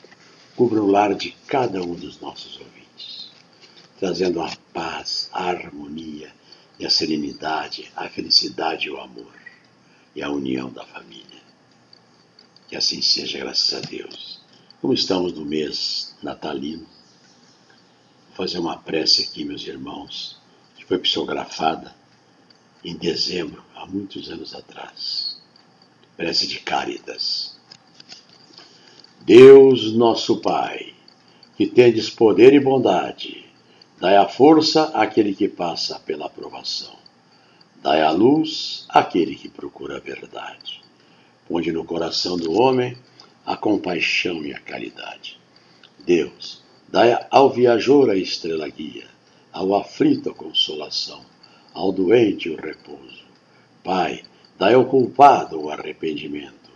cubra 0.56 0.82
o 0.82 0.88
lar 0.88 1.14
de 1.14 1.32
cada 1.46 1.82
um 1.82 1.94
dos 1.94 2.20
nossos 2.20 2.58
ouvintes, 2.58 3.30
trazendo 4.00 4.42
a 4.42 4.52
paz, 4.74 5.30
a 5.32 5.44
harmonia, 5.44 6.34
e 6.78 6.86
a 6.86 6.90
serenidade, 6.90 7.90
a 7.96 8.10
felicidade 8.10 8.88
e 8.88 8.92
o 8.92 9.00
amor 9.00 9.45
e 10.16 10.24
a 10.24 10.30
união 10.30 10.72
da 10.72 10.86
família. 10.86 11.26
Que 12.68 12.76
assim 12.76 13.02
seja, 13.02 13.38
graças 13.40 13.74
a 13.74 13.82
Deus. 13.82 14.42
Como 14.82 14.94
estamos 14.94 15.34
no 15.34 15.46
mês 15.46 16.16
natalino, 16.24 16.88
vou 18.28 18.36
fazer 18.38 18.60
uma 18.60 18.78
prece 18.78 19.24
aqui, 19.24 19.44
meus 19.44 19.66
irmãos, 19.68 20.40
que 20.76 20.86
foi 20.86 20.98
psicografada 21.00 21.94
em 22.84 22.96
dezembro, 22.96 23.64
há 23.76 23.86
muitos 23.86 24.30
anos 24.30 24.54
atrás. 24.54 25.42
Prece 26.16 26.48
de 26.48 26.60
Cáritas. 26.60 27.58
Deus 29.22 29.92
nosso 29.92 30.38
Pai, 30.38 30.94
que 31.58 31.66
tendes 31.66 32.10
poder 32.10 32.54
e 32.54 32.60
bondade, 32.60 33.46
dai 34.00 34.16
a 34.18 34.28
força 34.28 34.84
àquele 34.94 35.34
que 35.34 35.50
passa 35.50 36.00
pela 36.00 36.28
aprovação. 36.28 37.05
Dai 37.86 38.02
a 38.02 38.10
luz 38.10 38.84
àquele 38.90 39.36
que 39.36 39.48
procura 39.48 39.98
a 39.98 40.00
verdade. 40.00 40.82
Ponde 41.48 41.72
no 41.72 41.86
coração 41.86 42.36
do 42.36 42.52
homem 42.52 42.98
a 43.46 43.56
compaixão 43.56 44.44
e 44.44 44.52
a 44.52 44.60
caridade. 44.60 45.40
Deus, 46.04 46.64
dai 46.90 47.28
ao 47.30 47.48
viajor 47.48 48.10
a 48.10 48.16
estrela 48.16 48.68
guia, 48.70 49.06
ao 49.54 49.76
aflito 49.76 50.32
a 50.32 50.34
consolação, 50.34 51.22
ao 51.76 51.92
doente 51.92 52.50
o 52.50 52.60
repouso. 52.60 53.24
Pai, 53.84 54.24
dai 54.58 54.74
ao 54.74 54.86
culpado 54.86 55.62
o 55.62 55.70
arrependimento, 55.70 56.72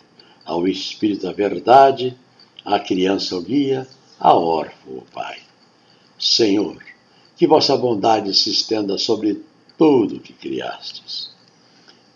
ao 0.45 0.67
espírito 0.67 1.27
a 1.27 1.33
verdade, 1.33 2.15
à 2.63 2.79
criança 2.79 3.35
o 3.35 3.41
guia, 3.41 3.87
ao 4.19 4.45
órfão 4.45 4.97
o 4.99 5.05
pai. 5.11 5.39
Senhor, 6.19 6.77
que 7.35 7.47
vossa 7.47 7.75
bondade 7.75 8.31
se 8.35 8.51
estenda 8.51 8.95
sobre 8.99 9.48
tudo 9.79 10.17
o 10.17 10.19
que 10.19 10.33
criastes. 10.33 11.29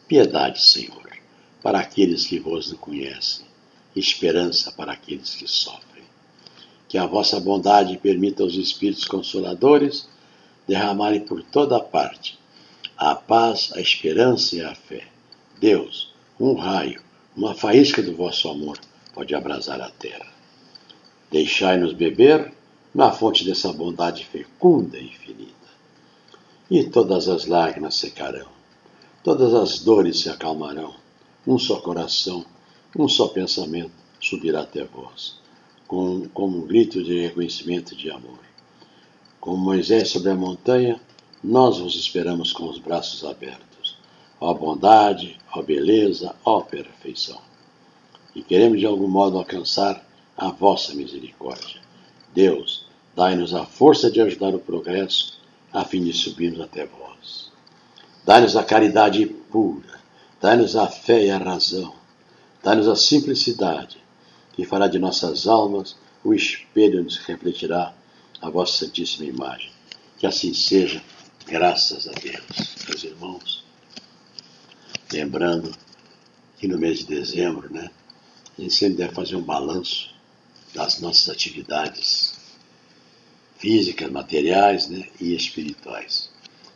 Piedade, 0.06 0.62
Senhor, 0.62 1.10
para 1.62 1.80
aqueles 1.80 2.28
que 2.28 2.38
vos 2.38 2.70
não 2.70 2.78
conhecem, 2.78 3.46
esperança 3.96 4.70
para 4.74 4.92
aqueles 4.92 5.34
que 5.34 5.48
sofrem. 5.48 6.04
Que 6.90 6.98
a 6.98 7.06
vossa 7.06 7.40
bondade 7.40 7.98
permita 7.98 8.44
aos 8.44 8.56
Espíritos 8.56 9.06
Consoladores 9.06 10.10
derramarem 10.68 11.22
por 11.22 11.42
toda 11.42 11.80
parte 11.80 12.38
a 12.98 13.16
paz, 13.16 13.72
a 13.76 13.80
esperança 13.80 14.58
e 14.58 14.62
a 14.62 14.76
fé. 14.76 15.08
Deus, 15.58 16.14
um 16.38 16.56
raio, 16.56 17.02
uma 17.34 17.56
faísca 17.56 18.04
do 18.04 18.14
vosso 18.14 18.50
amor 18.50 18.78
pode 19.14 19.34
abrasar 19.34 19.80
a 19.80 19.90
terra. 19.90 20.28
Deixai-nos 21.32 21.94
beber 21.94 22.54
na 22.94 23.10
fonte 23.14 23.46
dessa 23.46 23.72
bondade 23.72 24.26
fecunda 24.26 24.98
e 24.98 25.06
infinita. 25.06 25.63
E 26.72 26.84
todas 26.84 27.28
as 27.28 27.46
lágrimas 27.46 27.96
secarão, 27.96 28.48
todas 29.24 29.54
as 29.54 29.80
dores 29.80 30.22
se 30.22 30.30
acalmarão, 30.30 30.96
um 31.46 31.60
só 31.60 31.82
coração, 31.82 32.46
um 32.98 33.08
só 33.08 33.28
pensamento 33.28 33.92
subirá 34.22 34.62
até 34.62 34.86
vós, 34.86 35.36
com, 35.86 36.28
como 36.30 36.60
um 36.60 36.66
grito 36.66 37.04
de 37.04 37.20
reconhecimento 37.20 37.94
e 37.94 37.98
de 37.98 38.10
amor. 38.10 38.40
Como 39.40 39.58
Moisés 39.58 40.10
sobre 40.10 40.30
a 40.30 40.36
montanha, 40.36 41.02
nós 41.44 41.80
vos 41.80 41.96
esperamos 41.96 42.54
com 42.54 42.70
os 42.70 42.80
braços 42.80 43.26
abertos. 43.26 43.98
Ó 44.40 44.54
bondade, 44.54 45.38
ó 45.54 45.62
beleza, 45.62 46.34
ó 46.46 46.62
perfeição. 46.62 47.42
E 48.34 48.42
queremos 48.42 48.80
de 48.80 48.86
algum 48.86 49.10
modo 49.10 49.38
alcançar 49.38 50.06
a 50.38 50.50
vossa 50.50 50.94
misericórdia. 50.94 51.82
Deus, 52.34 52.86
dai-nos 53.14 53.54
a 53.54 53.66
força 53.66 54.10
de 54.10 54.22
ajudar 54.22 54.56
o 54.56 54.60
progresso, 54.60 55.38
a 55.74 55.84
fim 55.84 56.04
de 56.04 56.14
subirmos 56.14 56.62
até 56.62 56.86
vós. 56.86 57.52
Dai-nos 58.24 58.56
a 58.56 58.64
caridade 58.64 59.26
pura, 59.26 60.00
dai-nos 60.40 60.76
a 60.76 60.88
fé 60.88 61.26
e 61.26 61.32
a 61.32 61.38
razão, 61.38 61.94
dai-nos 62.64 62.88
a 62.88 62.96
simplicidade, 62.96 63.98
que 64.54 64.66
fará 64.66 64.88
de 64.88 65.00
nossas 65.00 65.48
almas 65.48 65.96
o 66.24 66.34
espelho 66.34 67.02
onde 67.02 67.16
se 67.16 67.20
refletirá 67.26 67.94
a 68.40 68.50
vossa 68.50 68.86
santíssima 68.86 69.26
imagem. 69.26 69.72
Que 70.18 70.28
assim 70.28 70.54
seja, 70.54 71.04
graças 71.46 72.08
a 72.08 72.12
Deus. 72.12 72.76
Meus 72.88 73.04
irmãos, 73.04 73.64
lembrando 75.12 75.74
que 76.58 76.68
no 76.68 76.78
mês 76.78 77.00
de 77.00 77.06
dezembro, 77.06 77.74
né, 77.74 77.90
a 78.58 78.62
gente 78.62 78.74
sempre 78.74 78.98
deve 78.98 79.14
fazer 79.14 79.36
um 79.36 79.42
balanço 79.42 80.14
das 80.74 81.02
nossas 81.02 81.30
atividades 81.30 82.43
físicas, 83.64 84.12
materiais 84.12 84.90
né, 84.90 85.08
e 85.22 85.34
espirituais. 85.34 86.30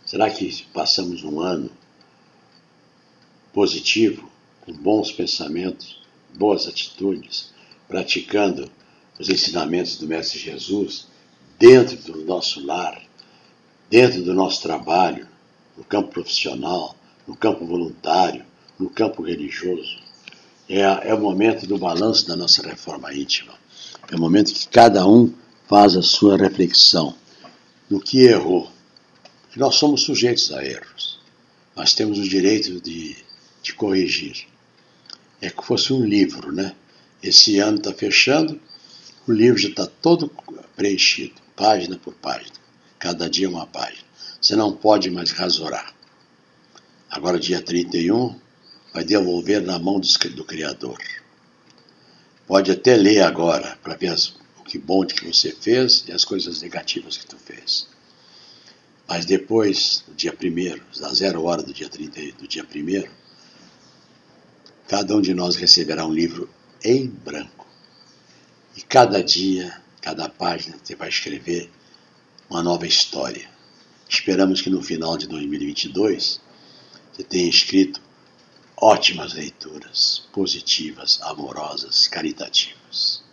Será 0.05 0.29
que 0.29 0.63
passamos 0.73 1.21
um 1.21 1.41
ano 1.41 1.69
positivo, 3.51 4.31
com 4.61 4.71
bons 4.71 5.11
pensamentos, 5.11 6.01
boas 6.33 6.65
atitudes, 6.65 7.51
praticando 7.89 8.71
os 9.19 9.27
ensinamentos 9.27 9.97
do 9.97 10.07
Mestre 10.07 10.39
Jesus 10.39 11.07
dentro 11.59 11.97
do 11.97 12.23
nosso 12.23 12.65
lar, 12.65 13.01
dentro 13.89 14.23
do 14.23 14.33
nosso 14.33 14.61
trabalho, 14.61 15.27
no 15.75 15.83
campo 15.83 16.11
profissional, 16.11 16.95
no 17.27 17.35
campo 17.35 17.65
voluntário, 17.65 18.45
no 18.79 18.89
campo 18.89 19.23
religioso? 19.23 19.99
É, 20.69 20.79
é 21.09 21.13
o 21.13 21.19
momento 21.19 21.67
do 21.67 21.77
balanço 21.77 22.25
da 22.25 22.37
nossa 22.37 22.65
reforma 22.65 23.13
íntima. 23.13 23.55
É 24.09 24.15
o 24.15 24.19
momento 24.19 24.53
que 24.53 24.69
cada 24.69 25.05
um 25.05 25.33
faz 25.67 25.97
a 25.97 26.01
sua 26.01 26.37
reflexão 26.37 27.15
no 27.89 27.99
que 27.99 28.21
errou. 28.21 28.71
E 29.55 29.59
nós 29.59 29.75
somos 29.75 30.03
sujeitos 30.03 30.51
a 30.51 30.63
erros. 30.63 31.19
Nós 31.75 31.93
temos 31.93 32.17
o 32.19 32.27
direito 32.27 32.81
de, 32.81 33.15
de 33.61 33.73
corrigir. 33.73 34.47
É 35.41 35.49
que 35.49 35.63
fosse 35.63 35.93
um 35.93 36.03
livro, 36.03 36.51
né? 36.51 36.73
Esse 37.21 37.59
ano 37.59 37.77
está 37.77 37.93
fechando, 37.93 38.59
o 39.27 39.31
livro 39.31 39.57
já 39.57 39.69
está 39.69 39.85
todo 39.85 40.31
preenchido, 40.75 41.35
página 41.55 41.97
por 41.97 42.13
página. 42.13 42.55
Cada 42.97 43.29
dia 43.29 43.49
uma 43.49 43.67
página. 43.67 44.07
Você 44.41 44.55
não 44.55 44.71
pode 44.71 45.09
mais 45.11 45.31
rasurar. 45.31 45.93
Agora, 47.09 47.39
dia 47.39 47.61
31, 47.61 48.39
vai 48.93 49.03
devolver 49.03 49.61
na 49.61 49.77
mão 49.77 49.99
do, 49.99 50.07
do 50.29 50.45
Criador. 50.45 50.97
Pode 52.47 52.71
até 52.71 52.95
ler 52.95 53.21
agora 53.21 53.77
para 53.83 53.95
ver 53.95 54.07
as, 54.07 54.33
que 54.67 54.77
bom 54.77 55.05
que 55.05 55.25
você 55.25 55.51
fez 55.51 56.03
e 56.07 56.11
as 56.11 56.25
coisas 56.25 56.61
negativas 56.61 57.17
que 57.17 57.25
tu 57.25 57.37
fez. 57.37 57.87
Mas 59.07 59.25
depois, 59.25 60.03
no 60.07 60.13
dia 60.13 60.33
primeiro, 60.33 60.83
na 60.99 61.13
zero 61.13 61.43
hora 61.43 61.63
do 61.63 61.73
dia 61.73 61.87
30, 61.87 62.37
do 62.37 62.47
dia 62.47 62.63
primeiro, 62.63 63.09
cada 64.87 65.15
um 65.15 65.21
de 65.21 65.33
nós 65.33 65.55
receberá 65.55 66.05
um 66.05 66.13
livro 66.13 66.49
em 66.83 67.07
branco. 67.07 67.65
E 68.75 68.81
cada 68.81 69.23
dia, 69.23 69.81
cada 70.01 70.27
página, 70.27 70.77
você 70.83 70.95
vai 70.95 71.07
escrever 71.07 71.69
uma 72.49 72.61
nova 72.61 72.85
história. 72.85 73.49
Esperamos 74.09 74.61
que 74.61 74.69
no 74.69 74.81
final 74.81 75.17
de 75.17 75.27
2022 75.27 76.41
você 77.11 77.23
tenha 77.23 77.49
escrito 77.49 78.01
ótimas 78.75 79.33
leituras, 79.33 80.27
positivas, 80.31 81.19
amorosas, 81.23 82.07
caritativas. 82.07 83.26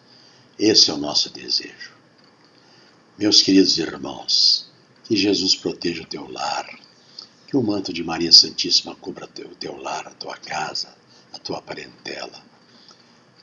Esse 0.58 0.90
é 0.90 0.94
o 0.94 0.98
nosso 0.98 1.30
desejo. 1.30 1.92
Meus 3.18 3.42
queridos 3.42 3.78
irmãos, 3.78 4.66
que 5.04 5.16
Jesus 5.16 5.54
proteja 5.54 6.02
o 6.02 6.06
teu 6.06 6.30
lar, 6.30 6.68
que 7.46 7.56
o 7.56 7.62
manto 7.62 7.92
de 7.92 8.02
Maria 8.02 8.32
Santíssima 8.32 8.94
cubra 8.96 9.26
o 9.26 9.54
teu, 9.56 9.76
lar, 9.76 10.06
a 10.06 10.10
tua 10.10 10.36
casa, 10.36 10.94
a 11.32 11.38
tua 11.38 11.60
parentela. 11.60 12.42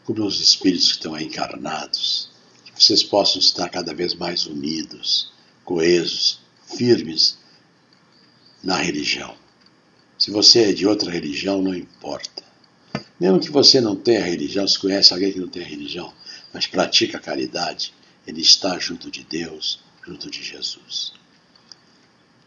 Cubra 0.05 0.23
os 0.23 0.39
espíritos 0.39 0.87
que 0.87 0.93
estão 0.93 1.13
aí 1.13 1.25
encarnados, 1.25 2.29
que 2.65 2.83
vocês 2.83 3.03
possam 3.03 3.39
estar 3.39 3.69
cada 3.69 3.93
vez 3.93 4.13
mais 4.13 4.45
unidos, 4.45 5.31
coesos, 5.63 6.39
firmes 6.65 7.37
na 8.63 8.77
religião 8.77 9.35
se 10.21 10.29
você 10.29 10.69
é 10.69 10.71
de 10.71 10.85
outra 10.85 11.09
religião, 11.09 11.63
não 11.63 11.73
importa. 11.73 12.43
Mesmo 13.21 13.39
que 13.39 13.51
você 13.51 13.79
não 13.79 13.95
tenha 13.95 14.25
religião, 14.25 14.67
se 14.67 14.79
conhece 14.79 15.13
alguém 15.13 15.31
que 15.31 15.39
não 15.39 15.47
tem 15.47 15.61
religião, 15.61 16.11
mas 16.51 16.65
pratica 16.65 17.19
a 17.19 17.21
caridade, 17.21 17.93
ele 18.25 18.41
está 18.41 18.79
junto 18.79 19.11
de 19.11 19.23
Deus, 19.23 19.79
junto 20.03 20.27
de 20.27 20.41
Jesus. 20.41 21.13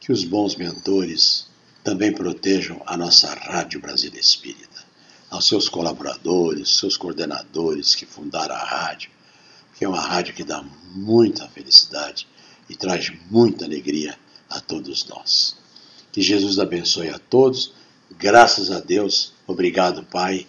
Que 0.01 0.11
os 0.11 0.25
bons 0.25 0.57
mentores 0.57 1.47
também 1.85 2.13
protejam 2.13 2.83
a 2.87 2.97
nossa 2.97 3.33
Rádio 3.33 3.81
Brasília 3.81 4.19
Espírita, 4.19 4.85
aos 5.31 5.47
seus 5.47 5.69
colaboradores, 5.69 6.77
seus 6.77 6.97
coordenadores 6.97 7.95
que 7.95 8.05
fundaram 8.05 8.57
a 8.57 8.65
rádio, 8.65 9.13
que 9.77 9.85
é 9.85 9.89
uma 9.89 10.01
rádio 10.01 10.35
que 10.35 10.43
dá 10.43 10.61
muita 10.93 11.49
felicidade 11.51 12.27
e 12.69 12.75
traz 12.75 13.13
muita 13.31 13.65
alegria 13.65 14.19
a 14.51 14.59
todos 14.59 15.07
nós. 15.07 15.57
Que 16.11 16.21
Jesus 16.21 16.59
abençoe 16.59 17.11
a 17.11 17.19
todos. 17.21 17.73
Graças 18.19 18.73
a 18.73 18.81
Deus. 18.81 19.33
Obrigado, 19.47 20.03
Pai. 20.07 20.49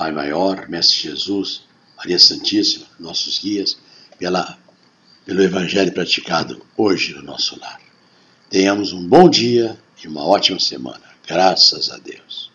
Pai 0.00 0.12
Maior, 0.12 0.66
Mestre 0.66 1.10
Jesus, 1.10 1.60
Maria 1.94 2.18
Santíssima, 2.18 2.86
nossos 2.98 3.38
guias, 3.38 3.76
pela, 4.18 4.56
pelo 5.26 5.42
Evangelho 5.42 5.92
praticado 5.92 6.62
hoje 6.74 7.12
no 7.12 7.20
nosso 7.20 7.60
lar. 7.60 7.78
Tenhamos 8.48 8.94
um 8.94 9.06
bom 9.06 9.28
dia 9.28 9.78
e 10.02 10.08
uma 10.08 10.26
ótima 10.26 10.58
semana. 10.58 11.02
Graças 11.28 11.90
a 11.90 11.98
Deus. 11.98 12.50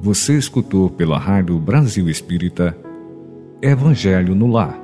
Você 0.00 0.36
escutou 0.36 0.90
pela 0.90 1.20
Rádio 1.20 1.56
Brasil 1.60 2.08
Espírita 2.08 2.76
Evangelho 3.62 4.34
no 4.34 4.48
Lar 4.48 4.81